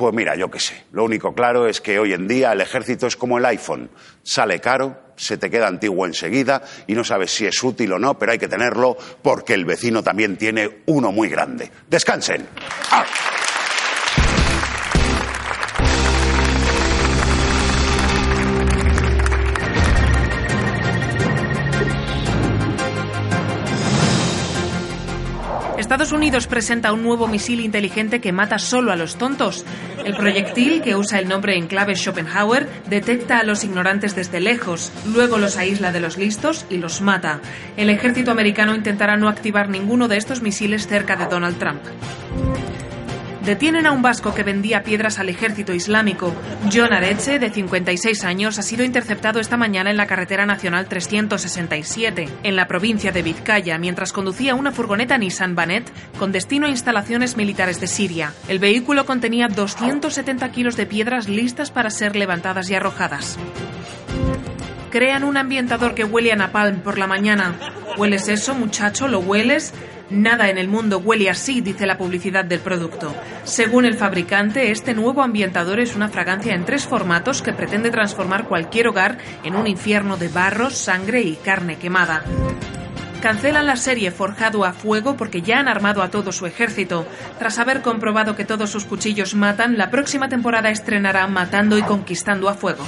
Pues 0.00 0.14
mira, 0.14 0.34
yo 0.34 0.50
qué 0.50 0.58
sé. 0.58 0.84
Lo 0.92 1.04
único 1.04 1.34
claro 1.34 1.66
es 1.66 1.82
que 1.82 1.98
hoy 1.98 2.14
en 2.14 2.26
día 2.26 2.52
el 2.52 2.62
ejército 2.62 3.06
es 3.06 3.16
como 3.16 3.36
el 3.36 3.44
iPhone. 3.44 3.90
Sale 4.22 4.58
caro, 4.58 4.98
se 5.14 5.36
te 5.36 5.50
queda 5.50 5.68
antiguo 5.68 6.06
enseguida 6.06 6.62
y 6.86 6.94
no 6.94 7.04
sabes 7.04 7.32
si 7.32 7.44
es 7.44 7.62
útil 7.62 7.92
o 7.92 7.98
no, 7.98 8.18
pero 8.18 8.32
hay 8.32 8.38
que 8.38 8.48
tenerlo 8.48 8.96
porque 9.20 9.52
el 9.52 9.66
vecino 9.66 10.02
también 10.02 10.38
tiene 10.38 10.78
uno 10.86 11.12
muy 11.12 11.28
grande. 11.28 11.70
Descansen. 11.86 12.48
¡Ah! 12.90 13.04
Estados 25.90 26.12
Unidos 26.12 26.46
presenta 26.46 26.92
un 26.92 27.02
nuevo 27.02 27.26
misil 27.26 27.58
inteligente 27.58 28.20
que 28.20 28.30
mata 28.30 28.60
solo 28.60 28.92
a 28.92 28.96
los 28.96 29.16
tontos. 29.16 29.64
El 30.04 30.14
proyectil, 30.14 30.82
que 30.82 30.94
usa 30.94 31.18
el 31.18 31.28
nombre 31.28 31.56
en 31.56 31.66
clave 31.66 31.96
Schopenhauer, 31.96 32.68
detecta 32.88 33.40
a 33.40 33.42
los 33.42 33.64
ignorantes 33.64 34.14
desde 34.14 34.38
lejos, 34.38 34.92
luego 35.12 35.36
los 35.36 35.56
aísla 35.56 35.90
de 35.90 35.98
los 35.98 36.16
listos 36.16 36.64
y 36.70 36.76
los 36.76 37.00
mata. 37.00 37.40
El 37.76 37.90
ejército 37.90 38.30
americano 38.30 38.76
intentará 38.76 39.16
no 39.16 39.28
activar 39.28 39.68
ninguno 39.68 40.06
de 40.06 40.18
estos 40.18 40.42
misiles 40.42 40.86
cerca 40.86 41.16
de 41.16 41.26
Donald 41.26 41.58
Trump. 41.58 41.80
Detienen 43.44 43.86
a 43.86 43.92
un 43.92 44.02
vasco 44.02 44.34
que 44.34 44.42
vendía 44.42 44.82
piedras 44.82 45.18
al 45.18 45.30
ejército 45.30 45.72
islámico. 45.72 46.34
John 46.70 46.92
Areche, 46.92 47.38
de 47.38 47.50
56 47.50 48.24
años, 48.24 48.58
ha 48.58 48.62
sido 48.62 48.84
interceptado 48.84 49.40
esta 49.40 49.56
mañana 49.56 49.90
en 49.90 49.96
la 49.96 50.06
carretera 50.06 50.44
nacional 50.44 50.86
367, 50.86 52.28
en 52.42 52.56
la 52.56 52.68
provincia 52.68 53.12
de 53.12 53.22
Vizcaya, 53.22 53.78
mientras 53.78 54.12
conducía 54.12 54.54
una 54.54 54.72
furgoneta 54.72 55.16
Nissan 55.16 55.54
Banet 55.54 55.90
con 56.18 56.32
destino 56.32 56.66
a 56.66 56.70
instalaciones 56.70 57.38
militares 57.38 57.80
de 57.80 57.86
Siria. 57.86 58.34
El 58.46 58.58
vehículo 58.58 59.06
contenía 59.06 59.48
270 59.48 60.50
kilos 60.52 60.76
de 60.76 60.86
piedras 60.86 61.28
listas 61.28 61.70
para 61.70 61.88
ser 61.88 62.16
levantadas 62.16 62.68
y 62.68 62.74
arrojadas. 62.74 63.38
Crean 64.90 65.22
un 65.22 65.36
ambientador 65.36 65.94
que 65.94 66.04
huele 66.04 66.32
a 66.32 66.36
napalm 66.36 66.80
por 66.80 66.98
la 66.98 67.06
mañana. 67.06 67.54
¿Hueles 67.96 68.28
eso, 68.28 68.54
muchacho? 68.54 69.06
¿Lo 69.06 69.20
hueles? 69.20 69.72
Nada 70.10 70.50
en 70.50 70.58
el 70.58 70.66
mundo 70.66 70.98
huele 70.98 71.30
así, 71.30 71.60
dice 71.60 71.86
la 71.86 71.96
publicidad 71.96 72.44
del 72.44 72.58
producto. 72.58 73.14
Según 73.44 73.84
el 73.84 73.94
fabricante, 73.94 74.72
este 74.72 74.92
nuevo 74.92 75.22
ambientador 75.22 75.78
es 75.78 75.94
una 75.94 76.08
fragancia 76.08 76.54
en 76.54 76.64
tres 76.64 76.86
formatos 76.86 77.40
que 77.40 77.52
pretende 77.52 77.92
transformar 77.92 78.48
cualquier 78.48 78.88
hogar 78.88 79.18
en 79.44 79.54
un 79.54 79.68
infierno 79.68 80.16
de 80.16 80.26
barro, 80.26 80.70
sangre 80.70 81.20
y 81.20 81.36
carne 81.36 81.76
quemada. 81.76 82.24
Cancelan 83.20 83.66
la 83.66 83.76
serie 83.76 84.10
Forjado 84.10 84.64
a 84.64 84.72
Fuego 84.72 85.16
porque 85.16 85.42
ya 85.42 85.58
han 85.58 85.68
armado 85.68 86.02
a 86.02 86.10
todo 86.10 86.32
su 86.32 86.46
ejército. 86.46 87.06
Tras 87.38 87.58
haber 87.58 87.82
comprobado 87.82 88.34
que 88.34 88.46
todos 88.46 88.70
sus 88.70 88.86
cuchillos 88.86 89.34
matan, 89.34 89.76
la 89.76 89.90
próxima 89.90 90.30
temporada 90.30 90.70
estrenará 90.70 91.26
Matando 91.26 91.76
y 91.76 91.82
Conquistando 91.82 92.48
a 92.48 92.54
Fuego. 92.54 92.84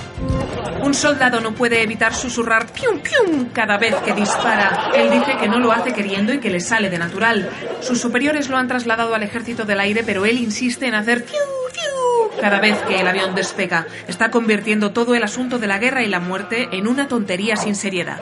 Un 0.82 0.94
soldado 0.94 1.40
no 1.40 1.52
puede 1.52 1.82
evitar 1.82 2.14
susurrar 2.14 2.66
pium 2.72 2.98
pium 3.00 3.50
cada 3.52 3.76
vez 3.76 3.94
que 3.96 4.14
dispara. 4.14 4.90
Él 4.94 5.10
dice 5.10 5.36
que 5.36 5.48
no 5.48 5.58
lo 5.58 5.70
hace 5.70 5.92
queriendo 5.92 6.32
y 6.32 6.38
que 6.38 6.50
le 6.50 6.60
sale 6.60 6.88
de 6.90 6.98
natural. 6.98 7.50
Sus 7.80 8.00
superiores 8.00 8.48
lo 8.48 8.56
han 8.56 8.68
trasladado 8.68 9.14
al 9.14 9.22
ejército 9.22 9.64
del 9.64 9.80
aire, 9.80 10.02
pero 10.04 10.24
él 10.24 10.38
insiste 10.38 10.86
en 10.86 10.94
hacer 10.94 11.24
piu 11.24 11.32
piu 11.32 11.61
cada 12.40 12.60
vez 12.60 12.76
que 12.88 13.00
el 13.00 13.06
avión 13.06 13.34
despega. 13.34 13.86
Está 14.08 14.30
convirtiendo 14.30 14.92
todo 14.92 15.14
el 15.14 15.22
asunto 15.22 15.58
de 15.58 15.66
la 15.66 15.78
guerra 15.78 16.02
y 16.02 16.08
la 16.08 16.20
muerte 16.20 16.68
en 16.72 16.86
una 16.86 17.08
tontería 17.08 17.56
sin 17.56 17.74
seriedad. 17.74 18.20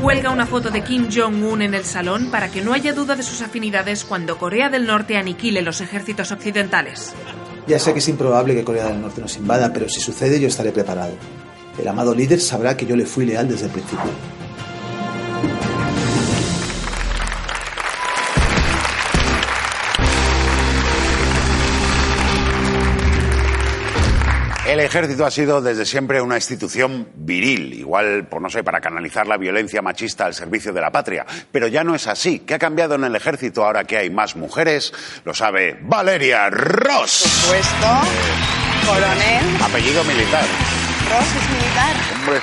Cuelga 0.00 0.30
una 0.30 0.46
foto 0.46 0.70
de 0.70 0.82
Kim 0.82 1.08
Jong-un 1.12 1.62
en 1.62 1.74
el 1.74 1.84
salón 1.84 2.30
para 2.30 2.50
que 2.50 2.62
no 2.62 2.72
haya 2.72 2.92
duda 2.92 3.16
de 3.16 3.22
sus 3.22 3.42
afinidades 3.42 4.04
cuando 4.04 4.38
Corea 4.38 4.68
del 4.68 4.86
Norte 4.86 5.16
aniquile 5.16 5.62
los 5.62 5.80
ejércitos 5.80 6.32
occidentales. 6.32 7.14
Ya 7.66 7.78
sé 7.78 7.92
que 7.92 7.98
es 7.98 8.08
improbable 8.08 8.54
que 8.54 8.64
Corea 8.64 8.86
del 8.86 9.00
Norte 9.00 9.20
nos 9.20 9.36
invada, 9.36 9.72
pero 9.72 9.88
si 9.88 10.00
sucede 10.00 10.40
yo 10.40 10.48
estaré 10.48 10.70
preparado. 10.70 11.14
El 11.78 11.88
amado 11.88 12.14
líder 12.14 12.40
sabrá 12.40 12.76
que 12.76 12.86
yo 12.86 12.96
le 12.96 13.06
fui 13.06 13.26
leal 13.26 13.48
desde 13.48 13.66
el 13.66 13.72
principio. 13.72 14.10
El 24.76 24.84
ejército 24.84 25.24
ha 25.24 25.30
sido 25.30 25.62
desde 25.62 25.86
siempre 25.86 26.20
una 26.20 26.34
institución 26.34 27.08
viril, 27.14 27.72
igual, 27.72 28.26
por 28.28 28.42
no 28.42 28.50
sé, 28.50 28.62
para 28.62 28.78
canalizar 28.78 29.26
la 29.26 29.38
violencia 29.38 29.80
machista 29.80 30.26
al 30.26 30.34
servicio 30.34 30.70
de 30.70 30.82
la 30.82 30.92
patria. 30.92 31.24
Pero 31.50 31.66
ya 31.66 31.82
no 31.82 31.94
es 31.94 32.06
así. 32.06 32.40
¿Qué 32.40 32.52
ha 32.52 32.58
cambiado 32.58 32.94
en 32.96 33.04
el 33.04 33.16
ejército 33.16 33.64
ahora 33.64 33.84
que 33.84 33.96
hay 33.96 34.10
más 34.10 34.36
mujeres? 34.36 34.92
Lo 35.24 35.32
sabe 35.32 35.78
Valeria 35.80 36.50
Ross. 36.50 37.10
Supuesto. 37.10 37.86
Coronel. 38.84 39.62
Apellido 39.64 40.04
militar. 40.04 40.44
Ross 40.44 41.26
es 41.26 41.50
militar. 41.52 41.96
Hombre. 42.20 42.40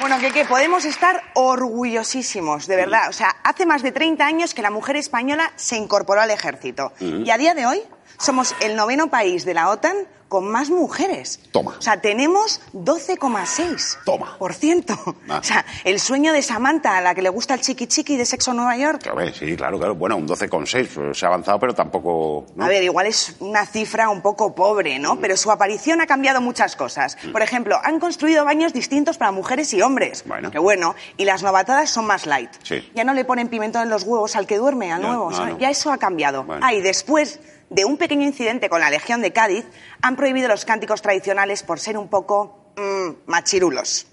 Bueno, 0.00 0.18
que, 0.18 0.32
que 0.32 0.44
podemos 0.44 0.84
estar 0.84 1.22
orgullosísimos, 1.32 2.66
de 2.66 2.76
verdad. 2.76 3.08
O 3.08 3.12
sea, 3.14 3.36
hace 3.42 3.64
más 3.64 3.82
de 3.82 3.92
30 3.92 4.26
años 4.26 4.52
que 4.52 4.60
la 4.60 4.70
mujer 4.70 4.96
española 4.96 5.50
se 5.56 5.76
incorporó 5.76 6.20
al 6.20 6.30
ejército. 6.30 6.92
Y 7.00 7.30
a 7.30 7.38
día 7.38 7.54
de 7.54 7.64
hoy 7.64 7.80
somos 8.22 8.54
el 8.60 8.76
noveno 8.76 9.08
país 9.08 9.44
de 9.44 9.54
la 9.54 9.68
OTAN 9.70 9.96
con 10.28 10.48
más 10.50 10.70
mujeres. 10.70 11.40
Toma. 11.52 11.74
O 11.78 11.82
sea, 11.82 12.00
tenemos 12.00 12.62
12,6%. 12.72 13.98
Toma. 14.06 14.38
Por 14.38 14.54
ciento. 14.54 14.96
Ah. 15.28 15.38
O 15.40 15.42
sea, 15.42 15.64
el 15.84 16.00
sueño 16.00 16.32
de 16.32 16.42
Samantha, 16.42 16.96
a 16.96 17.00
la 17.02 17.14
que 17.14 17.20
le 17.20 17.28
gusta 17.28 17.52
el 17.52 17.60
chiqui 17.60 17.86
chiqui 17.86 18.16
de 18.16 18.24
Sexo 18.24 18.54
Nueva 18.54 18.76
York. 18.78 19.06
A 19.08 19.14
ver, 19.14 19.34
sí, 19.34 19.54
claro, 19.56 19.78
claro. 19.78 19.94
Bueno, 19.94 20.16
un 20.16 20.26
12,6. 20.26 20.88
pues, 20.94 21.18
Se 21.18 21.26
ha 21.26 21.28
avanzado, 21.28 21.58
pero 21.58 21.74
tampoco. 21.74 22.46
¿no? 22.56 22.64
A 22.64 22.68
ver, 22.68 22.82
igual 22.82 23.06
es 23.06 23.36
una 23.40 23.66
cifra 23.66 24.08
un 24.08 24.22
poco 24.22 24.54
pobre, 24.54 24.98
¿no? 24.98 25.20
Pero 25.20 25.36
su 25.36 25.50
aparición 25.50 26.00
ha 26.00 26.06
cambiado 26.06 26.40
muchas 26.40 26.76
cosas. 26.76 27.16
Por 27.30 27.42
ejemplo, 27.42 27.78
han 27.84 28.00
construido 28.00 28.44
baños 28.46 28.72
distintos 28.72 29.18
para 29.18 29.32
mujeres 29.32 29.74
y 29.74 29.82
hombres. 29.82 30.24
Bueno. 30.26 30.50
Qué 30.50 30.58
bueno. 30.58 30.94
Y 31.18 31.26
las 31.26 31.42
novatadas 31.42 31.90
son 31.90 32.06
más 32.06 32.24
light. 32.26 32.50
Sí. 32.62 32.90
Ya 32.94 33.04
no 33.04 33.12
le 33.12 33.24
ponen 33.26 33.48
pimentón 33.48 33.82
en 33.82 33.90
los 33.90 34.04
huevos 34.04 34.34
al 34.36 34.46
que 34.46 34.56
duerme, 34.56 34.92
al 34.92 35.02
nuevo. 35.02 35.30
no, 35.30 35.46
no. 35.46 35.58
Ya 35.58 35.68
eso 35.68 35.92
ha 35.92 35.98
cambiado. 35.98 36.44
Bueno. 36.44 36.64
Ah, 36.66 36.72
y 36.72 36.80
después 36.80 37.38
de 37.72 37.84
un 37.84 37.96
pequeño 37.96 38.22
incidente 38.24 38.68
con 38.68 38.80
la 38.80 38.90
Legión 38.90 39.20
de 39.22 39.32
Cádiz, 39.32 39.64
han 40.02 40.16
prohibido 40.16 40.48
los 40.48 40.64
cánticos 40.64 41.02
tradicionales 41.02 41.62
por 41.62 41.78
ser 41.80 41.96
un 41.98 42.08
poco 42.08 42.72
mm, 42.76 43.30
machirulos 43.30 44.06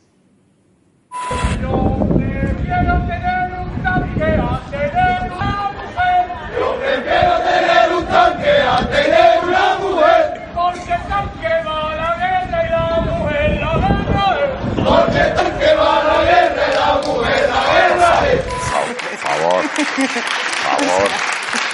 prefiero 1.10 3.02
tener 3.08 3.60
un 3.60 3.84
tanque 3.84 4.24
a 4.24 4.62
tener 4.70 5.32
una 5.32 5.72
mujer. 5.72 6.24
Yo 6.60 6.76
prefiero 6.80 7.34
tener 7.42 7.94
un 7.98 8.06
tanque 8.06 8.52
a 8.62 8.90
tener 8.90 9.40
una 9.44 9.76
mujer. 9.80 10.22
Porque 10.54 10.94
el 10.94 11.02
tanque 11.08 11.54
va 11.66 11.92
a 11.92 11.96
la 11.96 12.10
guerra 12.18 12.60
y 12.66 12.70
la 12.70 13.02
mujer 13.02 13.50
la 13.60 13.74
guerra 13.84 14.26
es. 14.40 14.50
Porque 14.86 15.20
el 15.20 15.34
tanque 15.36 15.70
va 15.76 15.92
a 16.00 16.04
la 16.04 16.18
guerra 16.30 16.64
y 16.68 16.76
la 16.76 16.92
mujer 17.08 17.50
la 17.50 17.62
guerra 17.74 18.12
es. 18.32 18.42
Por 18.44 19.18
favor. 19.18 19.64
Por 19.64 20.86
favor. 20.88 21.10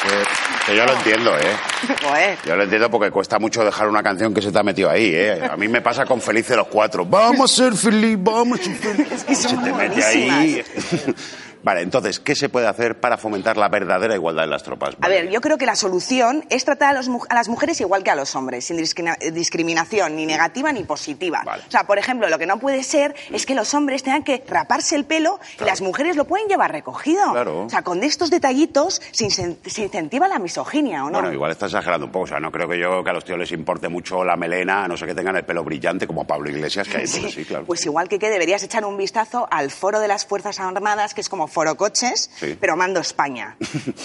Que- 0.04 0.65
que 0.65 0.65
yo 0.76 0.86
lo 0.86 0.94
entiendo, 0.94 1.38
¿eh? 1.38 1.56
Joder. 2.04 2.38
Yo 2.46 2.56
lo 2.56 2.64
entiendo 2.64 2.90
porque 2.90 3.12
cuesta 3.12 3.40
mucho 3.40 3.64
dejar 3.64 3.88
una 3.88 4.04
canción 4.04 4.34
que 4.34 4.42
se 4.42 4.52
te 4.52 4.60
ha 4.60 4.64
metido 4.64 4.90
ahí, 4.90 5.12
¿eh? 5.14 5.48
A 5.50 5.56
mí 5.58 5.68
me 5.68 5.82
pasa 5.82 6.06
con 6.06 6.22
Feliz 6.22 6.48
de 6.48 6.58
los 6.58 6.68
Cuatro. 6.68 7.06
Vamos 7.06 7.52
a 7.52 7.56
ser 7.56 7.74
feliz, 7.74 8.18
vamos 8.20 8.60
a 8.60 8.64
ser 8.64 8.76
feliz. 8.76 9.12
Es 9.16 9.24
que 9.24 9.34
Y 9.34 9.36
se 9.36 9.56
te 9.58 9.74
mete 9.74 10.04
ahí. 10.04 10.64
Vale, 11.66 11.82
entonces, 11.82 12.20
¿qué 12.20 12.36
se 12.36 12.48
puede 12.48 12.68
hacer 12.68 13.00
para 13.00 13.18
fomentar 13.18 13.58
la 13.58 13.70
verdadera 13.70 14.14
igualdad 14.14 14.44
en 14.44 14.52
las 14.52 14.62
tropas? 14.62 14.96
A 15.02 15.08
ver, 15.08 15.32
yo 15.32 15.42
creo 15.42 15.58
que 15.58 15.66
la 15.66 15.76
solución 15.76 16.46
es 16.52 16.64
tratar 16.64 16.90
a, 16.90 16.94
los 16.94 17.10
a 17.28 17.34
las 17.34 17.50
mujeres 17.50 17.82
igual 17.82 18.04
que 18.04 18.12
a 18.12 18.16
los 18.16 18.36
hombres, 18.36 18.66
sin 18.66 18.78
eh, 18.78 19.32
discriminación 19.32 20.16
ni 20.16 20.28
negativa 20.28 20.72
ni 20.72 20.84
positiva. 20.84 21.42
Vale. 21.44 21.64
O 21.68 21.72
sea, 21.72 21.86
por 21.86 21.98
ejemplo, 21.98 22.30
lo 22.30 22.38
que 22.38 22.46
no 22.46 22.60
puede 22.60 22.84
ser 22.84 23.16
es 23.32 23.48
que 23.48 23.56
los 23.56 23.74
hombres 23.74 24.04
tengan 24.04 24.24
que 24.24 24.44
raparse 24.48 24.96
el 24.96 25.06
pelo 25.06 25.40
y 25.60 25.64
las 25.64 25.82
mujeres 25.82 26.16
lo 26.16 26.26
pueden 26.26 26.48
llevar 26.48 26.72
recogido. 26.72 27.32
Claro. 27.32 27.66
O 27.66 27.70
sea, 27.72 27.82
con 27.82 28.04
estos 28.04 28.30
detallitos 28.30 29.02
se, 29.12 29.32
se 29.32 29.82
incentiva 29.82 30.28
la 30.28 30.38
misoginia, 30.38 31.04
¿o 31.04 31.10
no? 31.10 31.14
Bueno, 31.20 31.34
igual 31.34 31.50
está 31.50 31.66
exagerando 31.66 32.06
un 32.06 32.12
poco. 32.12 32.26
O 32.26 32.28
sea, 32.28 32.40
no 32.40 32.52
creo 32.52 32.70
que 32.70 32.78
yo 32.78 33.04
que 33.04 33.10
a 33.10 33.14
los 33.14 33.26
tíos 33.26 33.40
les 33.40 33.52
importe 33.52 33.90
mucho 33.90 34.24
la 34.24 34.36
melena, 34.36 34.84
a 34.84 34.88
no 34.88 34.98
sé 34.98 35.08
que 35.08 35.16
tengan 35.16 35.36
el 35.36 35.46
pelo 35.46 35.64
brillante 35.64 36.06
como 36.06 36.28
Pablo 36.28 36.48
Iglesias, 36.48 36.88
que 36.88 36.98
hay. 36.98 37.08
Sí, 37.16 37.32
sí, 37.32 37.46
claro. 37.46 37.66
Pues 37.66 37.84
igual 37.86 38.10
que 38.10 38.20
que 38.20 38.30
deberías 38.30 38.62
echar 38.62 38.84
un 38.84 38.98
vistazo 38.98 39.48
al 39.50 39.72
foro 39.72 40.00
de 40.00 40.08
las 40.08 40.26
Fuerzas 40.26 40.60
Armadas, 40.60 41.14
que 41.14 41.22
es 41.22 41.30
como 41.30 41.48
foro 41.56 41.78
coches, 41.78 42.30
Sí. 42.38 42.58
pero 42.60 42.76
mando 42.76 43.00
España. 43.00 43.56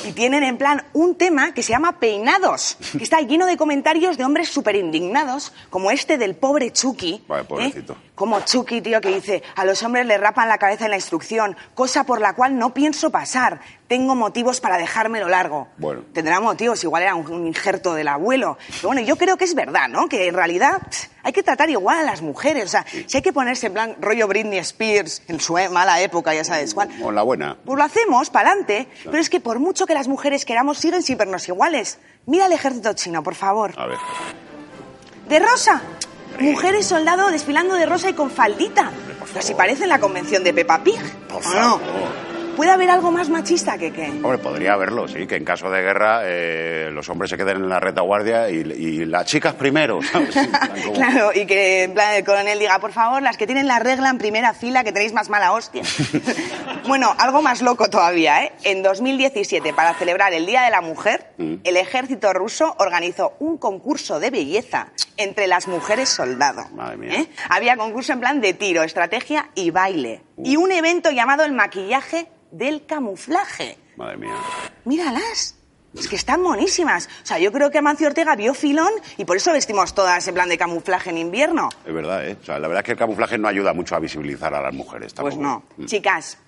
y 0.09 0.13
tienen 0.13 0.45
en 0.45 0.57
plan 0.57 0.85
un 0.93 1.17
tema 1.17 1.53
que 1.53 1.65
se 1.65 1.71
llama 1.73 1.99
peinados, 1.99 2.77
que 2.97 3.03
está 3.03 3.21
lleno 3.23 3.45
de 3.47 3.57
comentarios 3.57 4.17
de 4.17 4.25
hombres 4.25 4.49
súper 4.51 4.77
indignados, 4.77 5.53
como 5.69 5.91
este 5.91 6.17
del 6.17 6.37
pobre 6.37 6.73
Chucky. 6.73 7.25
Pobrecito. 7.27 7.95
¿eh? 7.95 8.10
Como 8.21 8.39
Chucky, 8.41 8.83
tío, 8.83 9.01
que 9.01 9.09
dice, 9.09 9.43
a 9.57 9.65
los 9.65 9.83
hombres 9.83 10.05
les 10.05 10.21
rapan 10.21 10.47
la 10.47 10.59
cabeza 10.59 10.85
en 10.85 10.91
la 10.91 10.97
instrucción, 10.99 11.57
cosa 11.75 12.05
por 12.05 12.21
la 12.21 12.35
cual 12.35 12.59
no 12.59 12.75
pienso 12.75 13.09
pasar. 13.09 13.61
Tengo 13.89 14.15
motivos 14.15 14.61
para 14.61 14.77
dejármelo 14.77 15.27
largo. 15.27 15.69
Bueno. 15.79 16.03
Tendrá 16.13 16.39
motivos, 16.39 16.85
igual 16.85 17.03
era 17.05 17.15
un, 17.15 17.27
un 17.33 17.47
injerto 17.47 17.95
del 17.95 18.09
abuelo. 18.09 18.59
Pero 18.77 18.89
bueno, 18.89 19.01
yo 19.01 19.17
creo 19.17 19.39
que 19.39 19.45
es 19.45 19.55
verdad, 19.55 19.89
¿no? 19.89 20.07
Que 20.07 20.29
en 20.29 20.35
realidad 20.35 20.83
pff, 20.83 21.07
hay 21.23 21.33
que 21.33 21.43
tratar 21.43 21.71
igual 21.71 21.97
a 22.01 22.03
las 22.03 22.21
mujeres. 22.21 22.67
O 22.67 22.69
sea, 22.69 22.85
si 23.07 23.17
hay 23.17 23.23
que 23.23 23.33
ponerse 23.33 23.69
en 23.69 23.73
plan 23.73 23.97
rollo 24.03 24.29
Britney 24.29 24.59
Spears 24.59 25.23
en 25.27 25.41
su 25.41 25.57
e- 25.57 25.71
mala 25.71 26.03
época, 26.03 26.35
ya 26.35 26.45
sabes 26.45 26.75
cuál. 26.75 26.91
O 27.03 27.11
la 27.11 27.23
buena. 27.23 27.57
Pues 27.65 27.79
lo 27.79 27.85
hacemos, 27.85 28.29
para 28.29 28.51
adelante. 28.51 28.87
Pero 29.03 29.17
es 29.17 29.31
que 29.31 29.41
por 29.41 29.59
mucho 29.61 29.87
que 29.87 29.95
las 29.95 30.09
mujeres 30.09 30.45
queramos, 30.45 30.77
siguen 30.77 31.03
sin 31.03 31.17
vernos 31.17 31.49
iguales. 31.49 31.99
Mira 32.27 32.45
el 32.45 32.53
ejército 32.53 32.93
chino, 32.93 33.23
por 33.23 33.35
favor. 33.35 33.73
A 33.79 33.87
ver. 33.87 33.97
De 35.27 35.39
rosa. 35.39 35.81
Mujeres 36.41 36.87
soldado 36.87 37.31
desfilando 37.31 37.75
de 37.75 37.87
rosa 37.87 38.11
y 38.11 38.15
con 38.15 38.31
faldita. 38.31 38.91
Pero 39.33 39.43
si 39.43 39.55
parece 39.55 39.85
en 39.85 39.91
la 39.91 40.01
convención 40.01 40.43
de 40.43 40.53
Peppa 40.55 40.83
Pig. 40.83 41.01
Por 41.29 41.47
¿o 41.47 41.55
no? 41.55 41.81
¿Puede 42.57 42.73
haber 42.73 42.91
algo 42.91 43.11
más 43.11 43.29
machista 43.31 43.79
que 43.79 43.91
qué? 43.93 44.09
Hombre, 44.23 44.37
podría 44.39 44.75
haberlo, 44.75 45.09
sí, 45.09 45.27
que 45.27 45.37
en 45.37 45.45
caso 45.45 45.71
de 45.71 45.81
guerra 45.81 46.21
eh, 46.25 46.91
los 46.93 47.09
hombres 47.09 47.31
se 47.31 47.39
queden 47.39 47.57
en 47.57 47.69
la 47.71 47.81
retaguardia 47.81 48.51
y, 48.51 48.57
y 48.57 49.05
las 49.07 49.25
chicas 49.27 49.55
primero, 49.55 50.01
¿sabes? 50.03 50.35
Como- 50.85 50.93
Claro, 50.93 51.31
y 51.35 51.47
que 51.47 51.85
en 51.85 51.95
plan 51.95 52.15
el 52.15 52.25
coronel 52.25 52.59
diga, 52.59 52.79
por 52.79 52.93
favor, 52.93 53.23
las 53.23 53.37
que 53.39 53.47
tienen 53.47 53.67
la 53.67 53.79
regla 53.79 54.11
en 54.11 54.19
primera 54.19 54.53
fila, 54.53 54.85
que 54.85 54.93
tenéis 54.93 55.15
más 55.15 55.31
mala 55.31 55.53
hostia. 55.53 55.83
bueno, 56.87 57.15
algo 57.19 57.41
más 57.41 57.63
loco 57.63 57.89
todavía, 57.89 58.45
¿eh? 58.45 58.53
En 58.65 58.83
2017, 58.83 59.73
para 59.73 59.95
celebrar 59.95 60.35
el 60.35 60.45
Día 60.45 60.63
de 60.63 60.71
la 60.71 60.81
Mujer, 60.83 61.29
Mm. 61.41 61.55
el 61.65 61.77
ejército 61.79 62.35
ruso 62.35 62.75
organizó 62.79 63.35
un 63.39 63.57
concurso 63.57 64.21
de 64.21 64.29
belleza 64.31 64.89
entre 65.17 65.47
las 65.47 65.67
mujeres 65.69 66.11
soldado. 66.11 66.67
Madre 66.75 66.99
mía. 66.99 67.15
¿eh? 67.21 67.27
Había 67.49 67.79
concurso 67.79 68.13
en 68.13 68.21
plan 68.21 68.41
de 68.43 68.53
tiro, 68.53 68.83
estrategia 68.83 69.49
y 69.55 69.71
baile. 69.71 70.23
Y 70.45 70.57
un 70.57 70.71
evento 70.71 71.11
llamado 71.11 71.45
el 71.45 71.53
maquillaje 71.53 72.27
del 72.51 72.87
camuflaje. 72.87 73.79
Madre 73.97 74.17
mía. 74.17 74.35
Míralas. 74.85 75.57
Es 75.93 76.07
que 76.07 76.15
están 76.15 76.41
monísimas. 76.41 77.09
O 77.23 77.27
sea, 77.27 77.39
yo 77.41 77.51
creo 77.51 77.69
que 77.71 77.79
Amancio 77.79 78.07
Ortega 78.07 78.37
vio 78.37 78.55
filón 78.55 78.93
y 79.17 79.25
por 79.25 79.37
eso 79.37 79.53
vestimos 79.53 79.93
todas 79.93 80.27
en 80.29 80.35
plan 80.35 80.49
de 80.49 80.57
camuflaje 80.57 81.11
en 81.11 81.19
invierno. 81.19 81.69
Es 81.85 81.93
verdad, 81.93 82.29
¿eh? 82.29 82.37
O 82.41 82.45
sea, 82.45 82.61
la 82.61 82.69
verdad 82.69 82.83
es 82.83 82.87
que 82.87 82.93
el 82.93 82.99
camuflaje 82.99 83.37
no 83.39 83.49
ayuda 83.49 83.73
mucho 83.73 83.97
a 83.97 83.99
visibilizar 83.99 84.55
a 84.55 84.61
las 84.63 84.73
mujeres. 84.73 85.13
Pues 85.15 85.35
tampoco. 85.35 85.65
no. 85.77 85.87
Chicas, 85.87 86.39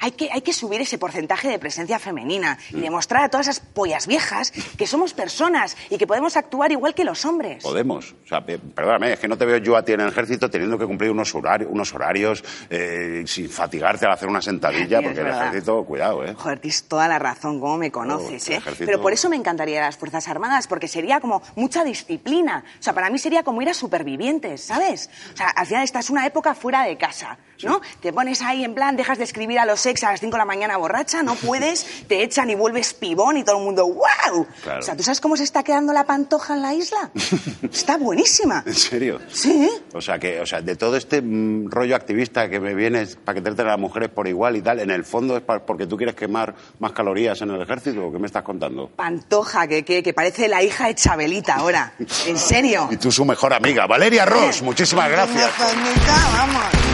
hay 0.00 0.12
que, 0.12 0.30
hay 0.32 0.42
que 0.42 0.52
subir 0.52 0.80
ese 0.80 0.98
porcentaje 0.98 1.48
de 1.48 1.58
presencia 1.58 1.98
femenina 1.98 2.56
y 2.70 2.80
demostrar 2.80 3.24
a 3.24 3.28
todas 3.28 3.48
esas 3.48 3.60
pollas 3.60 4.06
viejas 4.06 4.52
que 4.76 4.86
somos 4.86 5.12
personas 5.14 5.76
y 5.90 5.98
que 5.98 6.06
podemos 6.06 6.36
actuar 6.36 6.70
igual 6.72 6.94
que 6.94 7.04
los 7.04 7.24
hombres. 7.24 7.62
Podemos. 7.64 8.14
O 8.24 8.28
sea, 8.28 8.44
pe- 8.44 8.58
perdóname, 8.58 9.12
es 9.14 9.18
que 9.18 9.28
no 9.28 9.36
te 9.36 9.44
veo 9.44 9.56
yo 9.58 9.76
a 9.76 9.84
ti 9.84 9.92
en 9.92 10.00
el 10.00 10.08
ejército 10.08 10.48
teniendo 10.50 10.78
que 10.78 10.86
cumplir 10.86 11.10
unos 11.10 11.34
horarios, 11.34 11.68
unos 11.72 11.92
horarios 11.94 12.44
eh, 12.70 13.24
sin 13.26 13.48
fatigarte 13.50 14.06
al 14.06 14.12
hacer 14.12 14.28
una 14.28 14.40
sentadilla, 14.42 14.98
Sí, 15.00 15.04
porque 15.04 15.20
el 15.20 15.26
ejército, 15.28 15.84
cuidado, 15.84 16.24
¿eh? 16.24 16.34
Joder, 16.34 16.58
tienes 16.60 16.84
toda 16.84 17.08
la 17.08 17.18
razón, 17.18 17.58
cómo 17.60 17.76
me 17.78 17.90
conoces, 17.90 18.46
el 18.48 18.54
¿eh? 18.54 18.56
ejército- 18.58 18.86
Pero 18.86 19.00
por 19.02 19.12
eso 19.12 19.28
me 19.28 19.36
encantaría 19.36 19.80
las 19.80 19.96
Fuerzas 19.96 20.28
Armadas, 20.28 20.66
porque 20.68 20.86
sería 20.88 21.20
como 21.20 21.42
mucha 21.56 21.82
disciplina. 21.84 22.64
O 22.78 22.82
sea, 22.82 22.92
para 22.92 23.10
mí 23.10 23.18
sería 23.18 23.42
como 23.42 23.62
ir 23.62 23.68
a 23.68 23.74
supervivientes, 23.74 24.62
¿sabes? 24.62 25.10
O 25.34 25.36
sea, 25.36 25.48
al 25.48 25.66
final 25.66 25.82
esta 25.82 25.98
es 25.98 26.10
una 26.10 26.24
época 26.26 26.54
fuera 26.54 26.84
de 26.84 26.96
casa, 26.96 27.36
¿no? 27.62 27.80
Te 28.00 28.12
pones 28.12 28.42
ahí 28.42 28.64
en 28.64 28.74
plan, 28.74 28.96
dejas 28.96 29.18
de 29.18 29.24
escribir 29.24 29.58
a 29.58 29.64
los 29.66 29.84
ex 29.86 30.04
a 30.04 30.10
las 30.12 30.20
5 30.20 30.32
de 30.32 30.38
la 30.38 30.44
mañana 30.44 30.76
borracha, 30.76 31.22
no 31.22 31.34
puedes, 31.46 31.86
te 32.06 32.22
echan 32.22 32.50
y 32.50 32.54
vuelves 32.54 32.94
pibón 32.94 33.36
y 33.36 33.44
todo 33.44 33.58
el 33.58 33.64
mundo, 33.64 33.86
¡wow! 33.86 34.46
Claro. 34.62 34.80
O 34.80 34.82
sea, 34.82 34.96
¿tú 34.96 35.02
sabes 35.02 35.20
cómo 35.20 35.36
se 35.36 35.44
está 35.44 35.62
quedando 35.62 35.92
la 35.92 36.04
pantoja 36.04 36.54
en 36.54 36.62
la 36.62 36.74
isla? 36.74 37.10
está 37.72 37.96
buenísima. 37.96 38.62
¿En 38.66 38.74
serio? 38.74 39.20
Sí. 39.28 39.68
O 39.92 40.00
sea, 40.00 40.18
que, 40.18 40.40
o 40.40 40.46
sea, 40.46 40.60
de 40.60 40.76
todo 40.76 40.96
este 40.96 41.20
mm, 41.22 41.70
rollo 41.70 41.96
activista 41.96 42.48
que 42.48 42.60
me 42.60 42.74
vienes 42.74 43.16
para 43.16 43.34
que 43.36 43.42
traten 43.42 43.66
a 43.66 43.70
las 43.70 43.78
mujeres 43.78 44.08
por 44.08 44.28
igual 44.28 44.56
y 44.56 44.62
tal, 44.62 44.80
en 44.80 44.90
el 44.90 45.04
fondo 45.04 45.36
es 45.36 45.42
porque 45.42 45.86
tú 45.86 45.96
quieres 45.96 46.14
quemar 46.14 46.54
más 46.78 46.92
calorías 46.92 47.40
en 47.42 47.50
el 47.50 47.62
ejército, 47.62 48.06
¿o 48.06 48.12
qué 48.12 48.18
me 48.18 48.26
estás 48.26 48.42
contando? 48.42 48.88
Pantoja, 48.88 49.66
que, 49.66 49.84
que, 49.84 50.02
que 50.02 50.12
parece 50.12 50.48
la 50.48 50.62
hija 50.62 50.86
de 50.86 50.94
Chabelita 50.94 51.56
ahora. 51.56 51.94
¿En 52.26 52.38
serio? 52.38 52.88
Y 52.90 52.96
tú 52.96 53.10
su 53.10 53.24
mejor 53.24 53.52
amiga, 53.52 53.86
Valeria 53.86 54.24
Ross, 54.24 54.62
muchísimas 54.62 55.10
gracias. 55.10 55.50
Vamos. 55.58 56.87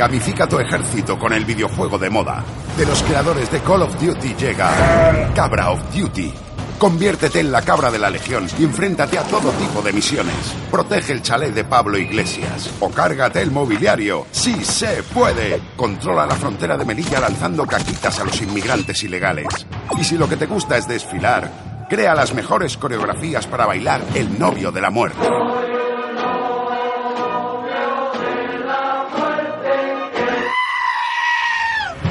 Gamifica 0.00 0.46
tu 0.46 0.58
ejército 0.58 1.18
con 1.18 1.34
el 1.34 1.44
videojuego 1.44 1.98
de 1.98 2.08
moda. 2.08 2.42
De 2.78 2.86
los 2.86 3.02
creadores 3.02 3.52
de 3.52 3.60
Call 3.60 3.82
of 3.82 4.00
Duty 4.00 4.34
llega 4.34 5.30
Cabra 5.34 5.72
of 5.72 5.94
Duty. 5.94 6.32
Conviértete 6.78 7.40
en 7.40 7.52
la 7.52 7.60
cabra 7.60 7.90
de 7.90 7.98
la 7.98 8.08
legión 8.08 8.46
y 8.58 8.64
enfréntate 8.64 9.18
a 9.18 9.24
todo 9.24 9.50
tipo 9.50 9.82
de 9.82 9.92
misiones. 9.92 10.56
Protege 10.70 11.12
el 11.12 11.20
chalet 11.20 11.52
de 11.52 11.64
Pablo 11.64 11.98
Iglesias 11.98 12.72
o 12.80 12.88
cárgate 12.88 13.42
el 13.42 13.50
mobiliario. 13.50 14.26
¡Sí 14.30 14.64
se 14.64 15.02
puede! 15.02 15.60
Controla 15.76 16.24
la 16.24 16.34
frontera 16.34 16.78
de 16.78 16.86
Melilla 16.86 17.20
lanzando 17.20 17.66
caquitas 17.66 18.20
a 18.20 18.24
los 18.24 18.40
inmigrantes 18.40 19.02
ilegales. 19.04 19.66
Y 20.00 20.04
si 20.04 20.16
lo 20.16 20.26
que 20.26 20.38
te 20.38 20.46
gusta 20.46 20.78
es 20.78 20.88
desfilar, 20.88 21.86
crea 21.90 22.14
las 22.14 22.32
mejores 22.32 22.78
coreografías 22.78 23.46
para 23.46 23.66
bailar 23.66 24.00
El 24.14 24.38
novio 24.38 24.72
de 24.72 24.80
la 24.80 24.88
muerte. 24.88 25.28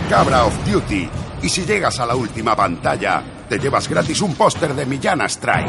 Cabra 0.09 0.45
of 0.45 0.65
Duty. 0.65 1.07
Y 1.43 1.49
si 1.49 1.65
llegas 1.65 1.99
a 1.99 2.05
la 2.07 2.15
última 2.15 2.55
pantalla, 2.55 3.21
te 3.47 3.59
llevas 3.59 3.87
gratis 3.87 4.19
un 4.21 4.33
póster 4.33 4.73
de 4.73 4.87
Millán 4.87 5.21
Astray. 5.21 5.65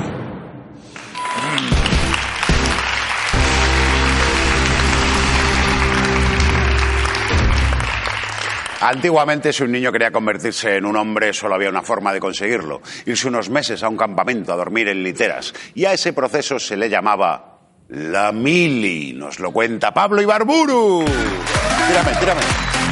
Antiguamente, 8.80 9.52
si 9.52 9.62
un 9.62 9.72
niño 9.72 9.92
quería 9.92 10.10
convertirse 10.10 10.78
en 10.78 10.86
un 10.86 10.96
hombre, 10.96 11.34
solo 11.34 11.54
había 11.54 11.68
una 11.68 11.82
forma 11.82 12.10
de 12.14 12.20
conseguirlo: 12.20 12.80
irse 13.04 13.28
unos 13.28 13.50
meses 13.50 13.82
a 13.82 13.90
un 13.90 13.98
campamento 13.98 14.54
a 14.54 14.56
dormir 14.56 14.88
en 14.88 15.02
literas. 15.02 15.52
Y 15.74 15.84
a 15.84 15.92
ese 15.92 16.14
proceso 16.14 16.58
se 16.58 16.78
le 16.78 16.88
llamaba 16.88 17.58
la 17.90 18.32
mili. 18.32 19.12
Nos 19.12 19.38
lo 19.38 19.52
cuenta 19.52 19.92
Pablo 19.92 20.22
Ibarburu. 20.22 21.04
Tírame, 21.04 22.18
tírame. 22.18 22.40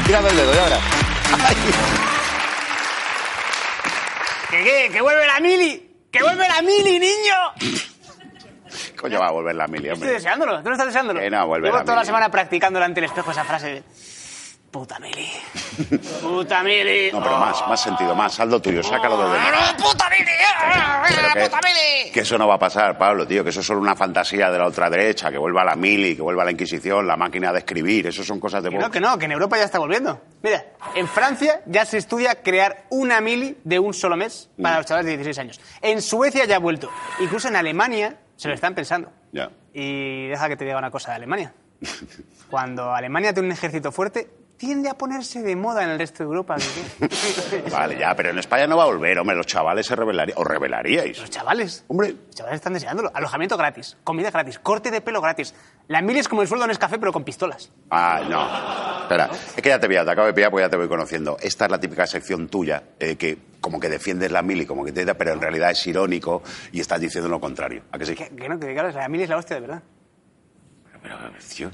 Tírame 0.05 0.29
el 0.29 0.37
dedo, 0.37 0.55
ya 0.55 0.65
verás. 0.65 0.98
¿Qué 4.51 4.65
qué? 4.65 4.91
¡Que 4.93 5.01
vuelve 5.01 5.27
la 5.27 5.41
mili! 5.41 5.91
¡Que 6.11 6.23
vuelve 6.23 6.49
la 6.49 6.63
mili, 6.63 6.99
niño! 6.99 7.35
Coño, 9.01 9.21
va 9.21 9.29
a 9.29 9.31
volver 9.33 9.55
la 9.55 9.67
mili, 9.67 9.89
Estoy 9.89 9.95
hombre. 9.95 10.11
deseándolo, 10.13 10.59
tú 10.63 10.65
no 10.69 10.73
estás 10.73 10.87
deseándolo. 10.87 11.21
Que 11.21 11.31
no, 11.31 11.47
vuelve 11.47 11.69
Llevo 11.69 11.79
la 11.79 11.85
toda 11.85 11.97
la 11.99 12.05
semana 12.05 12.31
practicando 12.31 12.79
delante 12.79 13.01
del 13.01 13.11
espejo 13.11 13.31
esa 13.31 13.45
frase 13.45 13.67
de... 13.75 13.83
Puta 14.71 14.99
mili. 14.99 15.27
Puta 16.23 16.63
mili. 16.63 17.11
No, 17.13 17.23
pero 17.23 17.39
más, 17.39 17.67
más 17.69 17.81
sentido, 17.81 18.15
más. 18.15 18.39
Haz 18.39 18.49
lo 18.49 18.61
tuyo, 18.61 18.83
sácalo 18.83 19.17
de 19.17 19.39
dentro. 19.39 19.55
¡Ah, 19.59 19.75
¡Puta 19.77 20.05
mili! 20.11 20.31
¡Ah, 20.61 21.05
Pero 21.09 21.29
que- 21.33 21.41
¡Puta 21.49 21.61
mili! 21.65 22.11
Que 22.13 22.21
eso 22.21 22.37
no 22.37 22.47
va 22.47 22.55
a 22.57 22.59
pasar, 22.59 22.99
Pablo, 22.99 23.27
tío, 23.27 23.43
que 23.43 23.51
eso 23.51 23.61
es 23.61 23.67
solo 23.67 23.81
una 23.81 23.97
fantasía 23.97 24.51
de 24.51 24.59
la 24.59 24.67
ultraderecha, 24.67 25.31
que 25.31 25.39
vuelva 25.39 25.65
la 25.65 25.75
mili, 25.75 26.15
que 26.17 26.23
vuelva 26.23 26.45
la 26.45 26.51
Inquisición, 26.51 27.07
la 27.07 27.17
máquina 27.17 27.51
de 27.53 27.61
escribir, 27.61 28.07
eso 28.09 28.23
son 28.25 28.39
cosas 28.41 28.63
de 28.63 28.69
Que 28.71 28.77
no, 28.79 28.91
que 28.91 29.01
no, 29.01 29.19
que 29.19 29.25
en 29.25 29.33
Europa 29.33 29.57
ya 29.57 29.65
está 29.65 29.79
volviendo. 29.79 30.21
Mira, 30.43 30.65
en 30.95 31.09
Francia 31.09 31.63
ya 31.67 31.85
se 31.87 31.97
estudia 31.99 32.43
crear 32.43 32.85
una 32.91 33.21
mili 33.23 33.57
de 33.65 33.79
un 33.79 33.95
solo 33.95 34.17
mes 34.17 34.51
para 34.61 34.75
Mm. 34.75 34.79
los 34.79 34.87
chavales 34.87 35.07
de 35.07 35.17
16 35.17 35.39
años. 35.39 35.61
En 35.81 36.03
Suecia 36.03 36.45
ya 36.45 36.57
ha 36.57 36.61
vuelto. 36.61 36.91
Incluso 37.21 37.49
en 37.49 37.57
Alemania 37.57 38.17
se 38.37 38.49
lo 38.49 38.55
están 38.55 38.75
pensando. 38.75 39.11
Ya. 39.33 39.49
Y 39.73 40.27
deja 40.29 40.49
que 40.49 40.57
te 40.57 40.65
diga 40.65 40.79
una 40.79 40.91
cosa 40.91 41.11
de 41.13 41.17
Alemania. 41.17 41.53
Cuando 42.51 42.93
Alemania 42.95 43.33
tiene 43.33 43.49
un 43.49 43.53
ejército 43.53 43.93
fuerte, 43.93 44.29
tiende 44.59 44.91
a 44.91 44.95
ponerse 44.95 45.41
de 45.41 45.57
moda 45.57 45.85
en 45.85 45.91
el 45.91 45.99
resto 45.99 46.25
de 46.25 46.27
Europa. 46.27 46.57
Vale, 47.71 47.99
ya, 47.99 48.15
pero 48.15 48.31
en 48.31 48.39
España 48.39 48.67
no 48.67 48.77
va 48.77 48.83
a 48.83 48.87
volver, 48.87 49.19
hombre, 49.19 49.37
los 49.37 49.47
chavales 49.47 49.87
se 49.87 49.97
rebelarían. 49.97 50.37
¿Os 50.37 50.47
rebelaríais? 50.47 51.19
Los 51.19 51.31
chavales. 51.31 51.85
Hombre, 51.89 52.15
Los 52.27 52.35
chavales 52.35 52.57
están 52.57 52.75
deseándolo. 52.75 53.11
Alojamiento 53.15 53.57
gratis, 53.57 53.97
comida 54.05 54.31
gratis, 54.31 54.59
corte 54.59 54.91
de 54.91 55.01
pelo 55.01 55.23
gratis. 55.23 55.55
La 55.87 56.03
mili 56.03 56.19
es 56.19 56.29
como 56.29 56.43
el 56.43 56.49
sueldo 56.49 56.67
en 56.69 56.77
café 56.77 56.99
pero 56.99 57.13
con 57.13 57.25
pistolas. 57.25 57.71
Ah, 57.91 58.21
no. 58.29 59.03
Espera, 59.03 59.31
es 59.57 59.63
que 59.63 59.69
ya 59.71 59.81
te 59.81 59.87
voy 59.87 59.97
a, 59.97 60.05
te 60.05 60.11
acabo 60.11 60.27
de 60.27 60.35
pillar 60.35 60.51
porque 60.51 60.65
ya 60.65 60.69
te 60.69 60.77
voy 60.77 60.89
conociendo. 60.89 61.39
Esta 61.41 61.65
es 61.65 61.71
la 61.71 61.81
típica 61.81 62.07
sección 62.07 62.49
tuya, 62.49 62.83
eh, 62.99 63.17
que 63.17 63.39
como 63.61 63.81
que 63.81 63.89
defiendes 63.89 64.31
la 64.31 64.43
mili, 64.43 64.67
como 64.67 64.85
que 64.85 64.93
te 64.93 65.07
pero 65.15 65.33
en 65.33 65.41
realidad 65.41 65.71
es 65.71 65.87
irónico 65.87 66.43
y 66.73 66.81
estás 66.81 67.01
diciendo 67.01 67.29
lo 67.29 67.41
contrario. 67.41 67.85
¿A 67.93 67.99
que 67.99 68.05
sí? 68.05 68.15
Que, 68.15 68.29
que 68.29 68.49
no, 68.49 68.59
que 68.59 68.75
claro, 68.75 68.91
la 68.91 69.09
mili 69.09 69.23
es 69.25 69.31
la 69.31 69.39
hostia, 69.39 69.57
de 69.57 69.61
verdad. 69.63 69.83
Pero, 71.09 71.33
tío, 71.49 71.71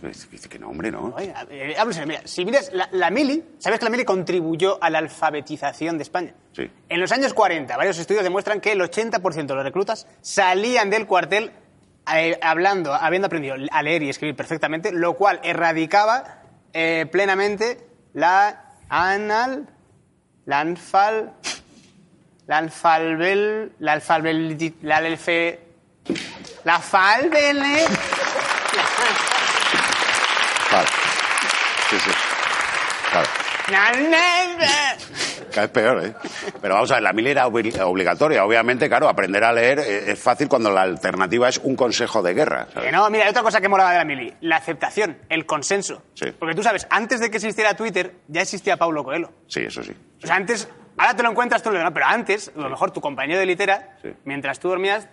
que, 0.48 0.58
no, 0.60 0.68
hombre, 0.68 0.92
no. 0.92 1.12
Oye, 1.16 1.34
eh, 1.50 1.76
mira, 2.06 2.20
si 2.24 2.44
miras 2.44 2.70
la, 2.72 2.88
la 2.92 3.10
mili, 3.10 3.42
¿sabes 3.58 3.80
que 3.80 3.84
la 3.84 3.90
mili 3.90 4.04
contribuyó 4.04 4.78
a 4.80 4.90
la 4.90 4.98
alfabetización 4.98 5.98
de 5.98 6.04
España? 6.04 6.34
Sí. 6.52 6.70
En 6.88 7.00
los 7.00 7.10
años 7.10 7.34
40, 7.34 7.76
varios 7.76 7.98
estudios 7.98 8.22
demuestran 8.22 8.60
que 8.60 8.70
el 8.70 8.80
80% 8.80 9.46
de 9.46 9.54
los 9.54 9.64
reclutas 9.64 10.06
salían 10.20 10.88
del 10.88 11.06
cuartel 11.06 11.50
eh, 12.14 12.38
hablando, 12.42 12.94
habiendo 12.94 13.26
aprendido 13.26 13.56
a 13.72 13.82
leer 13.82 14.04
y 14.04 14.10
escribir 14.10 14.36
perfectamente, 14.36 14.92
lo 14.92 15.14
cual 15.14 15.40
erradicaba 15.42 16.42
eh, 16.72 17.06
plenamente 17.10 17.88
la 18.12 18.76
anal, 18.88 19.68
la 20.44 20.60
anfal, 20.60 21.32
la 22.46 22.58
alfalbel, 22.58 23.72
la 23.80 23.94
alfalbel, 23.94 24.74
la 24.82 24.96
alfe, 24.98 25.60
la 26.62 26.78
falbele, 26.78 27.84
Claro. 30.74 30.88
Sí, 31.88 31.96
sí. 32.00 32.10
Claro. 33.10 33.28
la 33.28 33.30
neve. 33.30 33.53
Cada 33.66 35.62
vez 35.66 35.70
peor, 35.70 36.04
¿eh? 36.04 36.14
Pero 36.60 36.74
vamos 36.74 36.90
a 36.90 36.94
ver, 36.94 37.02
la 37.02 37.12
mili 37.12 37.30
era 37.30 37.46
obli- 37.46 37.78
obligatoria. 37.80 38.44
Obviamente, 38.44 38.88
claro, 38.88 39.08
aprender 39.08 39.44
a 39.44 39.52
leer 39.52 39.78
eh, 39.78 40.10
es 40.12 40.18
fácil 40.18 40.48
cuando 40.48 40.70
la 40.70 40.82
alternativa 40.82 41.48
es 41.48 41.58
un 41.58 41.76
consejo 41.76 42.22
de 42.22 42.34
guerra. 42.34 42.66
¿sabes? 42.72 42.90
Que 42.90 42.96
no, 42.96 43.08
mira, 43.10 43.24
hay 43.24 43.30
otra 43.30 43.42
cosa 43.42 43.60
que 43.60 43.68
molaba 43.68 43.92
de 43.92 43.98
la 43.98 44.04
mili. 44.04 44.32
La 44.40 44.56
aceptación, 44.56 45.18
el 45.28 45.46
consenso. 45.46 46.02
Sí. 46.14 46.26
Porque 46.38 46.54
tú 46.54 46.62
sabes, 46.62 46.86
antes 46.90 47.20
de 47.20 47.30
que 47.30 47.36
existiera 47.36 47.74
Twitter, 47.74 48.14
ya 48.28 48.42
existía 48.42 48.76
Paulo 48.76 49.04
Coelho. 49.04 49.32
Sí, 49.46 49.60
eso 49.60 49.82
sí. 49.82 49.92
O 50.22 50.26
sea, 50.26 50.36
antes, 50.36 50.68
ahora 50.98 51.14
te 51.16 51.22
lo 51.22 51.30
encuentras 51.30 51.62
tú, 51.62 51.70
no, 51.70 51.94
pero 51.94 52.06
antes, 52.06 52.50
a 52.56 52.60
lo 52.60 52.70
mejor 52.70 52.90
tu 52.90 53.00
compañero 53.00 53.38
de 53.38 53.46
litera, 53.46 53.96
Sí. 54.02 54.10
mientras 54.24 54.58
tú 54.58 54.68
dormías, 54.68 55.08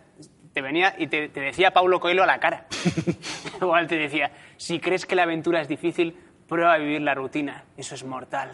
te 0.53 0.61
venía 0.61 0.95
y 0.97 1.07
te, 1.07 1.29
te 1.29 1.39
decía 1.39 1.71
Paulo 1.71 1.99
Coelho 1.99 2.23
a 2.23 2.25
la 2.25 2.39
cara. 2.39 2.65
Igual 3.61 3.87
te 3.87 3.95
decía, 3.95 4.31
si 4.57 4.79
crees 4.79 5.05
que 5.05 5.15
la 5.15 5.23
aventura 5.23 5.61
es 5.61 5.67
difícil, 5.67 6.17
prueba 6.51 6.73
a 6.73 6.77
vivir 6.77 7.01
la 7.01 7.15
rutina. 7.15 7.63
Eso 7.77 7.95
es 7.95 8.03
mortal. 8.03 8.51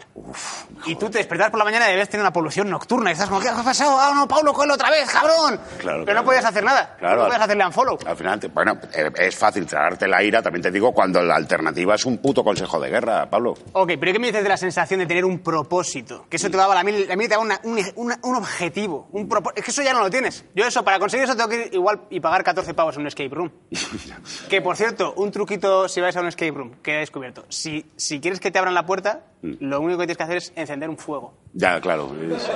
y 0.86 0.94
tú 0.94 1.10
te 1.10 1.18
despertas 1.18 1.50
por 1.50 1.58
la 1.58 1.64
mañana 1.64 1.88
y 1.88 1.92
debes 1.92 2.08
tener 2.08 2.22
una 2.22 2.32
polución 2.32 2.70
nocturna. 2.70 3.10
Y 3.10 3.14
estás 3.14 3.28
como, 3.28 3.40
¿qué 3.40 3.48
ha 3.48 3.56
pasado? 3.62 3.98
¡Ah, 3.98 4.12
no, 4.14 4.28
Paulo 4.28 4.52
Coelho 4.52 4.74
otra 4.74 4.88
vez, 4.88 5.10
cabrón! 5.10 5.58
Claro, 5.78 5.98
pero 5.98 6.04
claro. 6.04 6.20
no 6.20 6.24
podías 6.24 6.44
hacer 6.44 6.62
nada. 6.62 6.94
Claro. 6.96 7.22
no 7.22 7.26
podías 7.26 7.42
hacerle 7.42 7.66
unfollow. 7.66 7.98
Al 8.06 8.16
final, 8.16 8.38
te- 8.38 8.46
bueno, 8.48 8.78
eh, 8.94 9.10
es 9.16 9.36
fácil 9.36 9.66
tragarte 9.66 10.06
la 10.06 10.22
ira, 10.22 10.40
también 10.40 10.62
te 10.62 10.70
digo, 10.70 10.92
cuando 10.92 11.20
la 11.22 11.34
alternativa 11.34 11.96
es 11.96 12.06
un 12.06 12.18
puto 12.18 12.44
consejo 12.44 12.78
de 12.78 12.88
guerra, 12.88 13.28
Pablo. 13.28 13.54
Ok, 13.72 13.92
pero 13.98 14.12
¿qué 14.12 14.18
me 14.20 14.28
dices 14.28 14.44
de 14.44 14.48
la 14.48 14.56
sensación 14.56 15.00
de 15.00 15.06
tener 15.06 15.24
un 15.24 15.40
propósito? 15.40 16.26
Que 16.30 16.36
eso 16.36 16.48
te 16.50 16.56
daba 16.56 16.74
la 16.76 16.84
mili, 16.84 17.04
la 17.04 17.16
te 17.16 17.28
daba 17.28 17.42
una- 17.42 17.60
un, 17.64 17.80
una- 17.96 18.18
un 18.22 18.36
objetivo, 18.36 19.08
un 19.10 19.28
propo- 19.28 19.52
Es 19.56 19.64
que 19.64 19.72
eso 19.72 19.82
ya 19.82 19.92
no 19.92 20.00
lo 20.00 20.08
tienes. 20.08 20.44
Yo 20.54 20.64
eso, 20.64 20.84
para 20.84 21.00
conseguir 21.00 21.24
eso 21.24 21.34
tengo 21.36 21.48
que 21.48 21.66
ir 21.66 21.74
igual 21.74 22.02
y 22.10 22.20
pagar 22.20 22.44
14 22.44 22.72
pavos 22.74 22.94
en 22.94 23.00
un 23.02 23.08
escape 23.08 23.34
room. 23.34 23.50
que, 24.48 24.62
por 24.62 24.76
cierto, 24.76 25.14
un 25.16 25.30
truquito 25.32 25.88
si 25.88 26.00
vais 26.00 26.16
a 26.16 26.20
un 26.20 26.28
escape 26.28 26.52
room 26.52 26.76
que 26.82 26.94
he 26.94 26.98
descubierto. 27.00 27.44
Si, 27.48 27.84
si 27.96 28.20
quieres 28.20 28.40
que 28.40 28.50
te 28.50 28.58
abran 28.58 28.74
la 28.74 28.86
puerta, 28.86 29.22
lo 29.42 29.80
único 29.80 29.98
que 30.00 30.06
tienes 30.06 30.16
que 30.16 30.22
hacer 30.24 30.36
es 30.38 30.52
encender 30.56 30.88
un 30.90 30.98
fuego. 30.98 31.34
Ya, 31.54 31.80
claro. 31.80 32.12
es- 32.34 32.48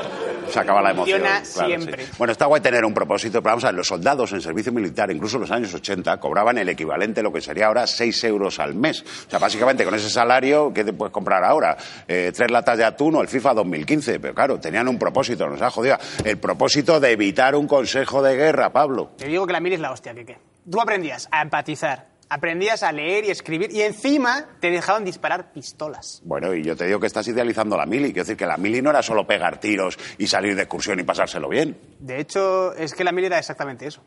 se 0.53 0.59
acaba 0.61 0.83
la 0.83 0.91
emoción. 0.91 1.21
Funciona 1.21 1.43
claro, 1.53 1.67
siempre. 1.69 2.05
sí. 2.07 2.13
Bueno, 2.19 2.33
está 2.33 2.47
guay 2.47 2.61
tener 2.61 2.85
un 2.85 2.93
propósito, 2.93 3.41
pero 3.43 3.53
vamos 3.53 3.65
a 3.65 3.69
ver, 3.69 3.77
los 3.77 3.87
soldados 3.87 4.33
en 4.33 4.41
servicio 4.41 4.73
militar, 4.73 5.11
incluso 5.11 5.37
en 5.37 5.43
los 5.43 5.51
años 5.51 5.73
80, 5.73 6.19
cobraban 6.19 6.59
el 6.59 6.69
equivalente 6.69 7.21
a 7.21 7.23
lo 7.23 7.33
que 7.33 7.41
sería 7.41 7.67
ahora 7.67 7.87
6 7.87 8.23
euros 8.25 8.59
al 8.61 8.75
mes. 8.75 9.03
O 9.27 9.31
sea, 9.31 9.39
básicamente 9.39 9.85
con 9.85 9.95
ese 9.95 10.11
salario, 10.11 10.73
¿qué 10.75 10.85
te 10.85 10.93
puedes 10.93 11.13
comprar 11.13 11.45
ahora? 11.45 11.77
Eh, 12.07 12.33
tres 12.35 12.51
latas 12.51 12.77
de 12.79 12.85
atún 12.85 13.15
o 13.17 13.21
el 13.23 13.29
FIFA 13.29 13.55
2015. 13.55 14.21
Pero 14.21 14.35
claro, 14.35 14.61
tenían 14.61 14.89
un 14.89 14.99
propósito, 14.99 15.49
nos 15.49 15.63
ha 15.63 15.71
jodido. 15.71 15.97
El 16.25 16.39
propósito 16.39 17.01
de 17.01 17.13
evitar 17.13 17.55
un 17.55 17.67
consejo 17.67 18.23
de 18.23 18.37
guerra, 18.37 18.73
Pablo. 18.73 19.13
Te 19.17 19.27
digo 19.27 19.47
que 19.47 19.53
la 19.53 19.61
mili 19.61 19.77
es 19.77 19.81
la 19.81 19.93
hostia, 19.93 20.13
que 20.15 20.37
Tú 20.71 20.81
aprendías 20.81 21.29
a 21.33 21.43
empatizar, 21.43 22.07
aprendías 22.33 22.83
a 22.83 22.93
leer 22.93 23.27
y 23.27 23.31
escribir 23.31 23.71
y 23.73 23.83
encima 23.83 24.47
te 24.59 24.71
dejaban 24.71 25.05
disparar 25.05 25.53
pistolas. 25.53 26.23
Bueno, 26.25 26.55
y 26.55 26.63
yo 26.63 26.75
te 26.75 26.87
digo 26.87 26.99
que 26.99 27.07
estás 27.07 27.29
idealizando 27.29 27.77
la 27.77 27.85
mili. 27.85 28.07
Quiero 28.07 28.23
decir 28.23 28.39
que 28.39 28.47
la 28.47 28.57
mili 28.57 28.81
no 28.81 28.89
era 28.89 29.03
solo 29.03 29.27
pegar 29.27 29.61
tiros 29.61 29.99
y 30.17 30.27
salir 30.27 30.57
de 30.57 30.63
excursión 30.63 30.99
y 30.99 31.03
pasárselo 31.03 31.51
bien. 31.51 31.77
De 32.01 32.21
hecho, 32.21 32.73
es 32.73 32.95
que 32.95 33.05
la 33.05 33.13
mili 33.13 33.27
era 33.27 33.39
exactamente 33.39 33.87
eso. 33.87 34.03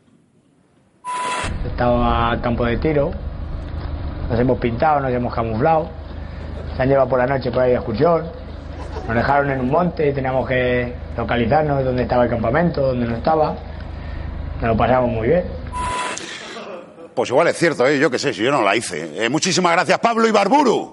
Estaba 1.64 2.32
a 2.32 2.42
campo 2.42 2.64
de 2.64 2.78
tiro, 2.78 3.12
nos 4.28 4.40
hemos 4.40 4.58
pintado, 4.58 4.98
nos 4.98 5.12
hemos 5.12 5.32
camuflado, 5.32 5.88
se 6.76 6.82
han 6.82 6.88
llevado 6.88 7.08
por 7.08 7.20
la 7.20 7.26
noche 7.26 7.52
por 7.52 7.62
ahí 7.62 7.70
de 7.70 7.76
excursión, 7.76 8.28
nos 9.06 9.14
dejaron 9.14 9.50
en 9.52 9.60
un 9.60 9.70
monte 9.70 10.08
y 10.08 10.12
teníamos 10.12 10.48
que 10.48 10.92
localizarnos 11.16 11.84
dónde 11.84 12.02
estaba 12.02 12.24
el 12.24 12.30
campamento, 12.30 12.88
dónde 12.88 13.06
no 13.06 13.16
estaba, 13.16 13.54
nos 14.60 14.70
lo 14.70 14.76
pasamos 14.76 15.10
muy 15.10 15.28
bien. 15.28 15.44
Pues 17.16 17.30
igual 17.30 17.48
es 17.48 17.56
cierto, 17.56 17.86
¿eh? 17.86 17.98
yo 17.98 18.10
qué 18.10 18.18
sé, 18.18 18.34
si 18.34 18.42
yo 18.42 18.50
no 18.50 18.60
la 18.60 18.76
hice. 18.76 19.24
Eh, 19.24 19.30
muchísimas 19.30 19.72
gracias, 19.72 19.98
Pablo 20.00 20.28
Ibarburu. 20.28 20.92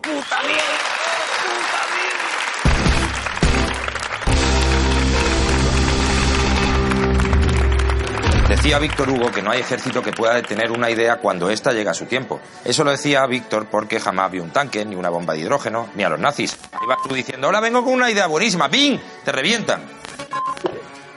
Decía 8.48 8.80
Víctor 8.80 9.10
Hugo 9.10 9.32
que 9.32 9.42
no 9.42 9.52
hay 9.52 9.60
ejército 9.60 10.02
que 10.02 10.14
pueda 10.14 10.36
detener 10.36 10.72
una 10.72 10.90
idea 10.90 11.18
cuando 11.18 11.50
ésta 11.50 11.74
llega 11.74 11.92
a 11.92 11.94
su 11.94 12.06
tiempo. 12.06 12.40
Eso 12.64 12.86
lo 12.86 12.92
decía 12.92 13.26
Víctor 13.26 13.68
porque 13.70 14.00
jamás 14.00 14.32
vio 14.32 14.44
un 14.44 14.52
tanque, 14.52 14.86
ni 14.86 14.96
una 14.96 15.10
bomba 15.10 15.34
de 15.34 15.42
hidrógeno, 15.42 15.90
ni 15.96 16.06
a 16.06 16.10
los 16.10 16.20
nazis. 16.22 16.58
Ibas 16.86 17.00
tú 17.06 17.14
diciendo, 17.14 17.48
ahora 17.48 17.60
vengo 17.60 17.84
con 17.84 17.92
una 17.92 18.10
idea 18.10 18.28
buenísima, 18.28 18.70
¡ping! 18.70 18.98
Te 19.26 19.34
revientan. 19.34 20.03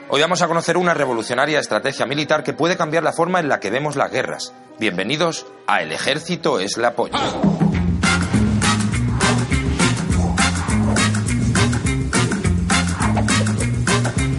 Hoy 0.09 0.21
vamos 0.21 0.41
a 0.41 0.47
conocer 0.47 0.77
una 0.77 0.95
revolucionaria 0.95 1.59
estrategia 1.59 2.07
militar 2.07 2.45
que 2.45 2.53
puede 2.53 2.77
cambiar 2.77 3.03
la 3.03 3.13
forma 3.13 3.41
en 3.41 3.49
la 3.49 3.59
que 3.59 3.71
vemos 3.71 3.97
las 3.97 4.13
guerras. 4.13 4.55
Bienvenidos 4.79 5.47
a 5.67 5.83
El 5.83 5.91
Ejército 5.91 6.61
es 6.61 6.77
la 6.77 6.95
polla. 6.95 7.19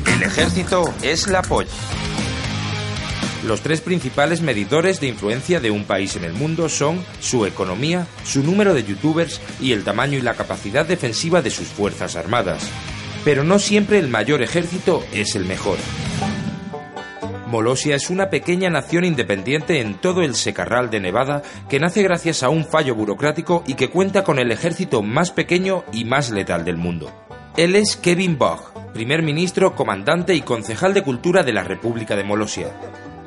El 0.06 0.24
ejército 0.24 0.94
es 1.02 1.28
la 1.28 1.42
polla. 1.42 1.70
Los 3.46 3.60
tres 3.60 3.82
principales 3.82 4.42
medidores 4.42 5.02
de 5.02 5.08
influencia 5.08 5.60
de 5.60 5.72
un 5.72 5.84
país 5.84 6.16
en 6.16 6.24
el 6.24 6.34
mundo 6.34 6.70
son 6.70 7.04
su 7.20 7.46
economía, 7.46 8.08
su 8.24 8.42
número 8.42 8.74
de 8.74 8.86
youtubers 8.86 9.42
y 9.60 9.74
el 9.74 9.84
tamaño 9.84 10.18
y 10.18 10.22
la 10.22 10.34
capacidad 10.36 10.86
defensiva 10.86 11.42
de 11.42 11.50
sus 11.50 11.68
fuerzas 11.68 12.16
armadas. 12.16 12.64
Pero 13.28 13.44
no 13.44 13.60
siempre 13.60 14.00
el 14.00 14.08
mayor 14.08 14.42
ejército 14.42 15.04
es 15.12 15.36
el 15.36 15.44
mejor. 15.44 15.78
Molosia 17.48 17.98
es 17.98 18.10
una 18.10 18.30
pequeña 18.30 18.70
nación 18.70 19.04
independiente 19.04 19.82
en 19.82 19.96
todo 19.96 20.22
el 20.22 20.34
secarral 20.34 20.90
de 20.90 21.02
Nevada 21.02 21.42
que 21.68 21.78
nace 21.78 22.04
gracias 22.04 22.42
a 22.42 22.48
un 22.48 22.64
fallo 22.64 22.96
burocrático 22.96 23.66
y 23.68 23.74
que 23.74 23.90
cuenta 23.90 24.24
con 24.24 24.40
el 24.40 24.50
ejército 24.50 25.04
más 25.04 25.32
pequeño 25.32 25.84
y 25.92 26.06
más 26.06 26.30
letal 26.30 26.64
del 26.64 26.78
mundo. 26.78 27.12
Él 27.58 27.76
es 27.76 27.98
Kevin 27.98 28.38
Bogg, 28.38 28.94
primer 28.94 29.24
ministro, 29.24 29.76
comandante 29.76 30.34
y 30.34 30.40
concejal 30.40 30.94
de 30.94 31.04
cultura 31.04 31.44
de 31.44 31.52
la 31.52 31.66
República 31.66 32.16
de 32.16 32.24
Molosia. 32.24 32.72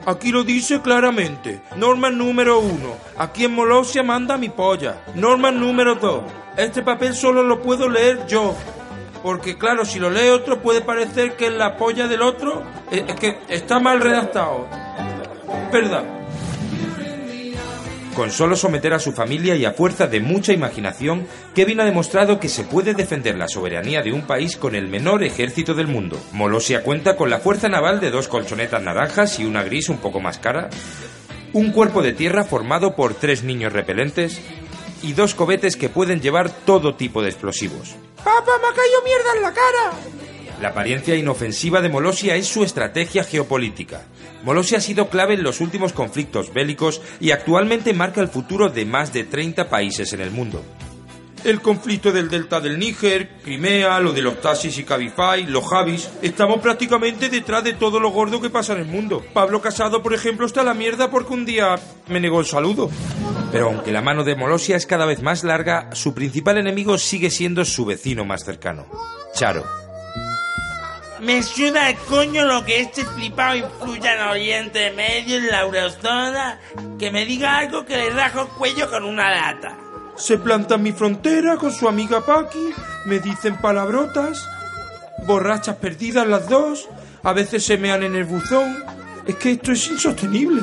Aquí 0.06 0.32
lo 0.32 0.44
dice 0.44 0.80
claramente. 0.80 1.60
Norma 1.76 2.08
número 2.08 2.58
uno. 2.58 2.96
Aquí 3.18 3.44
en 3.44 3.52
Molosia 3.52 4.02
manda 4.02 4.38
mi 4.38 4.48
polla. 4.48 5.04
Norma 5.14 5.50
número 5.50 5.96
dos. 5.96 6.22
Este 6.56 6.80
papel 6.80 7.14
solo 7.14 7.42
lo 7.42 7.60
puedo 7.60 7.86
leer 7.86 8.26
yo. 8.26 8.56
Porque 9.22 9.58
claro, 9.58 9.84
si 9.84 9.98
lo 9.98 10.10
lee 10.10 10.28
otro 10.28 10.62
puede 10.62 10.80
parecer 10.80 11.36
que 11.36 11.46
es 11.46 11.52
la 11.52 11.76
polla 11.76 12.08
del 12.08 12.22
otro. 12.22 12.62
Es 12.90 13.04
es 13.08 13.14
que 13.16 13.38
está 13.48 13.78
mal 13.78 14.00
redactado. 14.00 14.66
¿Verdad? 15.72 16.04
Con 18.14 18.30
solo 18.30 18.56
someter 18.56 18.92
a 18.92 18.98
su 18.98 19.12
familia 19.12 19.54
y 19.54 19.64
a 19.64 19.72
fuerza 19.72 20.06
de 20.06 20.20
mucha 20.20 20.52
imaginación, 20.52 21.26
Kevin 21.54 21.80
ha 21.80 21.84
demostrado 21.84 22.40
que 22.40 22.48
se 22.48 22.64
puede 22.64 22.92
defender 22.92 23.38
la 23.38 23.48
soberanía 23.48 24.02
de 24.02 24.12
un 24.12 24.22
país 24.22 24.56
con 24.56 24.74
el 24.74 24.88
menor 24.88 25.22
ejército 25.22 25.74
del 25.74 25.86
mundo. 25.86 26.20
Molosia 26.32 26.82
cuenta 26.82 27.16
con 27.16 27.30
la 27.30 27.38
fuerza 27.38 27.68
naval 27.68 28.00
de 28.00 28.10
dos 28.10 28.26
colchonetas 28.26 28.82
naranjas 28.82 29.38
y 29.38 29.44
una 29.44 29.62
gris 29.62 29.88
un 29.88 29.98
poco 29.98 30.20
más 30.20 30.38
cara, 30.38 30.70
un 31.52 31.70
cuerpo 31.70 32.02
de 32.02 32.12
tierra 32.12 32.44
formado 32.44 32.96
por 32.96 33.14
tres 33.14 33.44
niños 33.44 33.72
repelentes 33.72 34.40
y 35.02 35.12
dos 35.12 35.34
cohetes 35.34 35.76
que 35.76 35.88
pueden 35.88 36.20
llevar 36.20 36.50
todo 36.50 36.94
tipo 36.94 37.22
de 37.22 37.28
explosivos. 37.28 37.94
¡Papá, 38.16 38.52
me 38.60 38.68
ha 38.68 38.74
caído 38.74 39.02
mierda 39.04 39.36
en 39.36 39.42
la 39.42 39.52
cara! 39.52 40.20
La 40.60 40.68
apariencia 40.68 41.16
inofensiva 41.16 41.80
de 41.80 41.88
Molosia 41.88 42.36
es 42.36 42.46
su 42.46 42.62
estrategia 42.62 43.24
geopolítica. 43.24 44.02
Molosia 44.44 44.76
ha 44.76 44.82
sido 44.82 45.08
clave 45.08 45.34
en 45.34 45.42
los 45.42 45.60
últimos 45.62 45.94
conflictos 45.94 46.52
bélicos 46.52 47.00
y 47.18 47.30
actualmente 47.30 47.94
marca 47.94 48.20
el 48.20 48.28
futuro 48.28 48.68
de 48.68 48.84
más 48.84 49.12
de 49.12 49.24
30 49.24 49.70
países 49.70 50.12
en 50.12 50.20
el 50.20 50.30
mundo. 50.30 50.62
El 51.44 51.62
conflicto 51.62 52.12
del 52.12 52.28
delta 52.28 52.60
del 52.60 52.78
Níger, 52.78 53.38
Crimea, 53.42 53.98
lo 54.00 54.12
de 54.12 54.20
los 54.20 54.42
taxis 54.42 54.76
y 54.76 54.84
Cabify, 54.84 55.46
los 55.46 55.66
Javis. 55.66 56.10
Estamos 56.20 56.60
prácticamente 56.60 57.30
detrás 57.30 57.64
de 57.64 57.72
todo 57.72 57.98
lo 57.98 58.10
gordo 58.10 58.42
que 58.42 58.50
pasa 58.50 58.74
en 58.74 58.80
el 58.80 58.86
mundo. 58.86 59.24
Pablo 59.32 59.62
Casado, 59.62 60.02
por 60.02 60.12
ejemplo, 60.12 60.44
está 60.44 60.60
a 60.60 60.64
la 60.64 60.74
mierda 60.74 61.10
porque 61.10 61.32
un 61.32 61.46
día 61.46 61.76
me 62.08 62.20
negó 62.20 62.40
el 62.40 62.46
saludo. 62.46 62.90
Pero 63.52 63.66
aunque 63.66 63.92
la 63.92 64.00
mano 64.00 64.22
de 64.22 64.36
Molosia 64.36 64.76
es 64.76 64.86
cada 64.86 65.06
vez 65.06 65.22
más 65.22 65.42
larga, 65.42 65.90
su 65.92 66.14
principal 66.14 66.58
enemigo 66.58 66.98
sigue 66.98 67.30
siendo 67.30 67.64
su 67.64 67.84
vecino 67.84 68.24
más 68.24 68.44
cercano, 68.44 68.86
Charo. 69.34 69.64
Me 71.20 71.42
suda 71.42 71.90
el 71.90 71.96
coño 71.96 72.46
lo 72.46 72.64
que 72.64 72.80
este 72.80 73.04
flipado 73.04 73.56
influya 73.56 74.14
en 74.14 74.28
Oriente 74.28 74.90
Medio, 74.92 75.36
en 75.36 75.48
la 75.48 75.62
Eurozona, 75.62 76.60
que 76.98 77.10
me 77.10 77.26
diga 77.26 77.58
algo 77.58 77.84
que 77.84 77.96
le 77.96 78.10
rajo 78.10 78.42
el 78.42 78.48
cuello 78.48 78.90
con 78.90 79.04
una 79.04 79.30
lata. 79.30 79.76
Se 80.16 80.38
planta 80.38 80.76
en 80.76 80.82
mi 80.82 80.92
frontera 80.92 81.56
con 81.56 81.72
su 81.72 81.88
amiga 81.88 82.24
Paqui, 82.24 82.72
me 83.04 83.18
dicen 83.18 83.56
palabrotas, 83.56 84.48
borrachas 85.26 85.76
perdidas 85.76 86.26
las 86.26 86.48
dos, 86.48 86.88
a 87.22 87.32
veces 87.32 87.64
se 87.64 87.76
mean 87.76 88.02
en 88.02 88.16
el 88.16 88.24
buzón. 88.24 88.82
Es 89.26 89.36
que 89.36 89.52
esto 89.52 89.72
es 89.72 89.88
insostenible. 89.88 90.62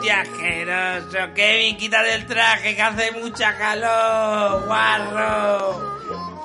Tío 0.00 0.12
asqueroso. 0.14 1.34
Kevin, 1.34 1.76
quítate 1.76 2.14
el 2.14 2.26
traje 2.26 2.74
que 2.74 2.82
hace 2.82 3.12
mucha 3.12 3.56
calor, 3.56 4.66
guarro. 4.66 5.96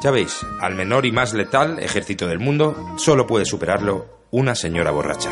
Ya 0.01 0.11
veis, 0.11 0.45
al 0.59 0.75
menor 0.75 1.05
y 1.05 1.11
más 1.11 1.33
letal 1.33 1.77
ejército 1.79 2.27
del 2.27 2.39
mundo, 2.39 2.95
solo 2.97 3.27
puede 3.27 3.45
superarlo 3.45 4.27
una 4.31 4.55
señora 4.55 4.91
borracha. 4.91 5.29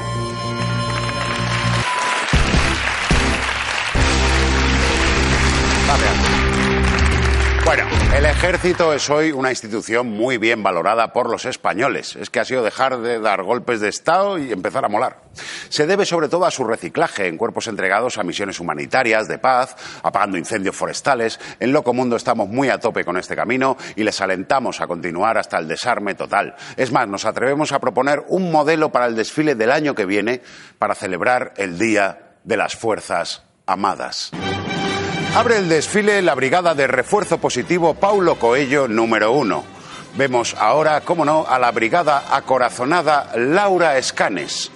El 8.20 8.26
ejército 8.26 8.92
es 8.94 9.10
hoy 9.10 9.32
una 9.32 9.50
institución 9.50 10.10
muy 10.10 10.38
bien 10.38 10.62
valorada 10.62 11.14
por 11.14 11.30
los 11.30 11.46
españoles. 11.46 12.18
Es 12.18 12.30
que 12.30 12.42
ha 12.42 12.46
sido 12.46 12.62
dejar 12.62 13.00
de 13.00 13.18
dar 13.18 13.44
golpes 13.44 13.80
de 13.80 13.88
Estado 13.88 14.38
y 14.38 14.52
empezar 14.52 14.84
a 14.84 14.90
molar. 14.90 15.22
Se 15.70 15.88
debe 15.88 16.06
sobre 16.06 16.28
todo 16.28 16.46
a 16.46 16.52
su 16.52 16.66
reciclaje 16.66 17.28
en 17.28 17.38
cuerpos 17.38 17.68
entregados 17.68 18.18
a 18.18 18.24
misiones 18.24 18.60
humanitarias, 18.60 19.30
de 19.30 19.38
paz, 19.38 19.78
apagando 20.04 20.38
incendios 20.38 20.76
forestales. 20.76 21.40
En 21.62 21.72
Loco 21.72 21.94
Mundo 21.94 22.18
estamos 22.18 22.50
muy 22.50 22.68
a 22.68 22.78
tope 22.78 23.06
con 23.06 23.16
este 23.16 23.38
camino 23.38 23.78
y 23.96 24.04
les 24.04 24.20
alentamos 24.20 24.82
a 24.82 24.88
continuar 24.88 25.38
hasta 25.38 25.58
el 25.58 25.70
desarme 25.70 26.14
total. 26.14 26.56
Es 26.76 26.92
más, 26.92 27.08
nos 27.08 27.24
atrevemos 27.24 27.72
a 27.72 27.80
proponer 27.80 28.26
un 28.28 28.52
modelo 28.52 28.92
para 28.92 29.06
el 29.06 29.16
desfile 29.16 29.56
del 29.56 29.72
año 29.72 29.96
que 29.96 30.06
viene 30.06 30.42
para 30.78 30.94
celebrar 30.94 31.54
el 31.56 31.80
Día 31.80 32.36
de 32.44 32.58
las 32.58 32.76
Fuerzas 32.76 33.44
Amadas. 33.66 34.34
Abre 35.36 35.58
el 35.58 35.70
desfile 35.70 36.22
la 36.22 36.34
brigada 36.34 36.74
de 36.74 36.88
refuerzo 36.88 37.38
positivo 37.38 37.94
Paulo 37.94 38.36
Coello 38.36 38.88
número 38.88 39.32
uno. 39.32 39.64
Vemos 40.16 40.56
ahora, 40.60 41.02
cómo 41.02 41.24
no, 41.24 41.46
a 41.48 41.60
la 41.60 41.72
brigada 41.72 42.36
acorazonada 42.36 43.32
Laura 43.36 43.98
Escanes. 43.98 44.72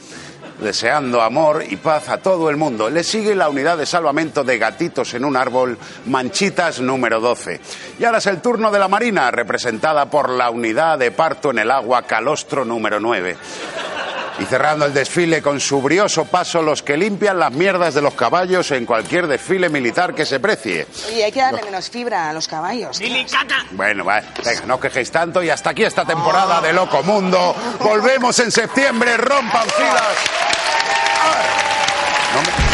Deseando 0.59 1.21
amor 1.21 1.65
y 1.67 1.75
paz 1.75 2.07
a 2.07 2.19
todo 2.19 2.49
el 2.51 2.55
mundo. 2.55 2.89
Le 2.89 3.03
sigue 3.03 3.35
la 3.35 3.49
unidad 3.49 3.77
de 3.77 3.87
salvamento 3.87 4.43
de 4.43 4.59
gatitos 4.59 5.15
en 5.15 5.25
un 5.25 5.35
árbol, 5.35 5.77
Manchitas 6.05 6.79
número 6.79 7.19
12. 7.19 7.59
Y 7.99 8.05
ahora 8.05 8.19
es 8.19 8.27
el 8.27 8.39
turno 8.39 8.71
de 8.71 8.79
la 8.79 8.87
Marina, 8.87 9.31
representada 9.31 10.05
por 10.05 10.29
la 10.29 10.51
unidad 10.51 10.99
de 10.99 11.11
parto 11.11 11.49
en 11.49 11.59
el 11.59 11.71
agua 11.71 12.03
Calostro 12.03 12.63
número 12.63 12.99
9. 12.99 13.35
Y 14.39 14.45
cerrando 14.45 14.85
el 14.85 14.93
desfile 14.93 15.41
con 15.41 15.59
su 15.59 15.81
brioso 15.81 16.25
paso, 16.25 16.61
los 16.61 16.81
que 16.81 16.97
limpian 16.97 17.37
las 17.39 17.51
mierdas 17.51 17.93
de 17.93 18.01
los 18.01 18.15
caballos 18.15 18.71
en 18.71 18.85
cualquier 18.85 19.27
desfile 19.27 19.69
militar 19.69 20.15
que 20.15 20.25
se 20.25 20.39
precie. 20.39 20.87
Oye, 21.07 21.25
hay 21.25 21.31
que 21.31 21.39
darle 21.41 21.61
menos 21.63 21.89
fibra 21.89 22.29
a 22.29 22.33
los 22.33 22.47
caballos. 22.47 22.99
Bueno, 23.71 24.03
va, 24.03 24.21
venga, 24.43 24.65
no 24.65 24.75
os 24.75 24.81
quejéis 24.81 25.11
tanto 25.11 25.43
y 25.43 25.49
hasta 25.49 25.69
aquí 25.69 25.83
esta 25.83 26.03
temporada 26.03 26.61
de 26.61 26.73
Loco 26.73 27.03
Mundo. 27.03 27.55
Volvemos 27.79 28.37
en 28.39 28.51
septiembre, 28.51 29.17
rompan 29.17 29.67
filas. 29.69 30.17
Ah. 31.21 31.41
No 32.35 32.41
me- 32.41 32.72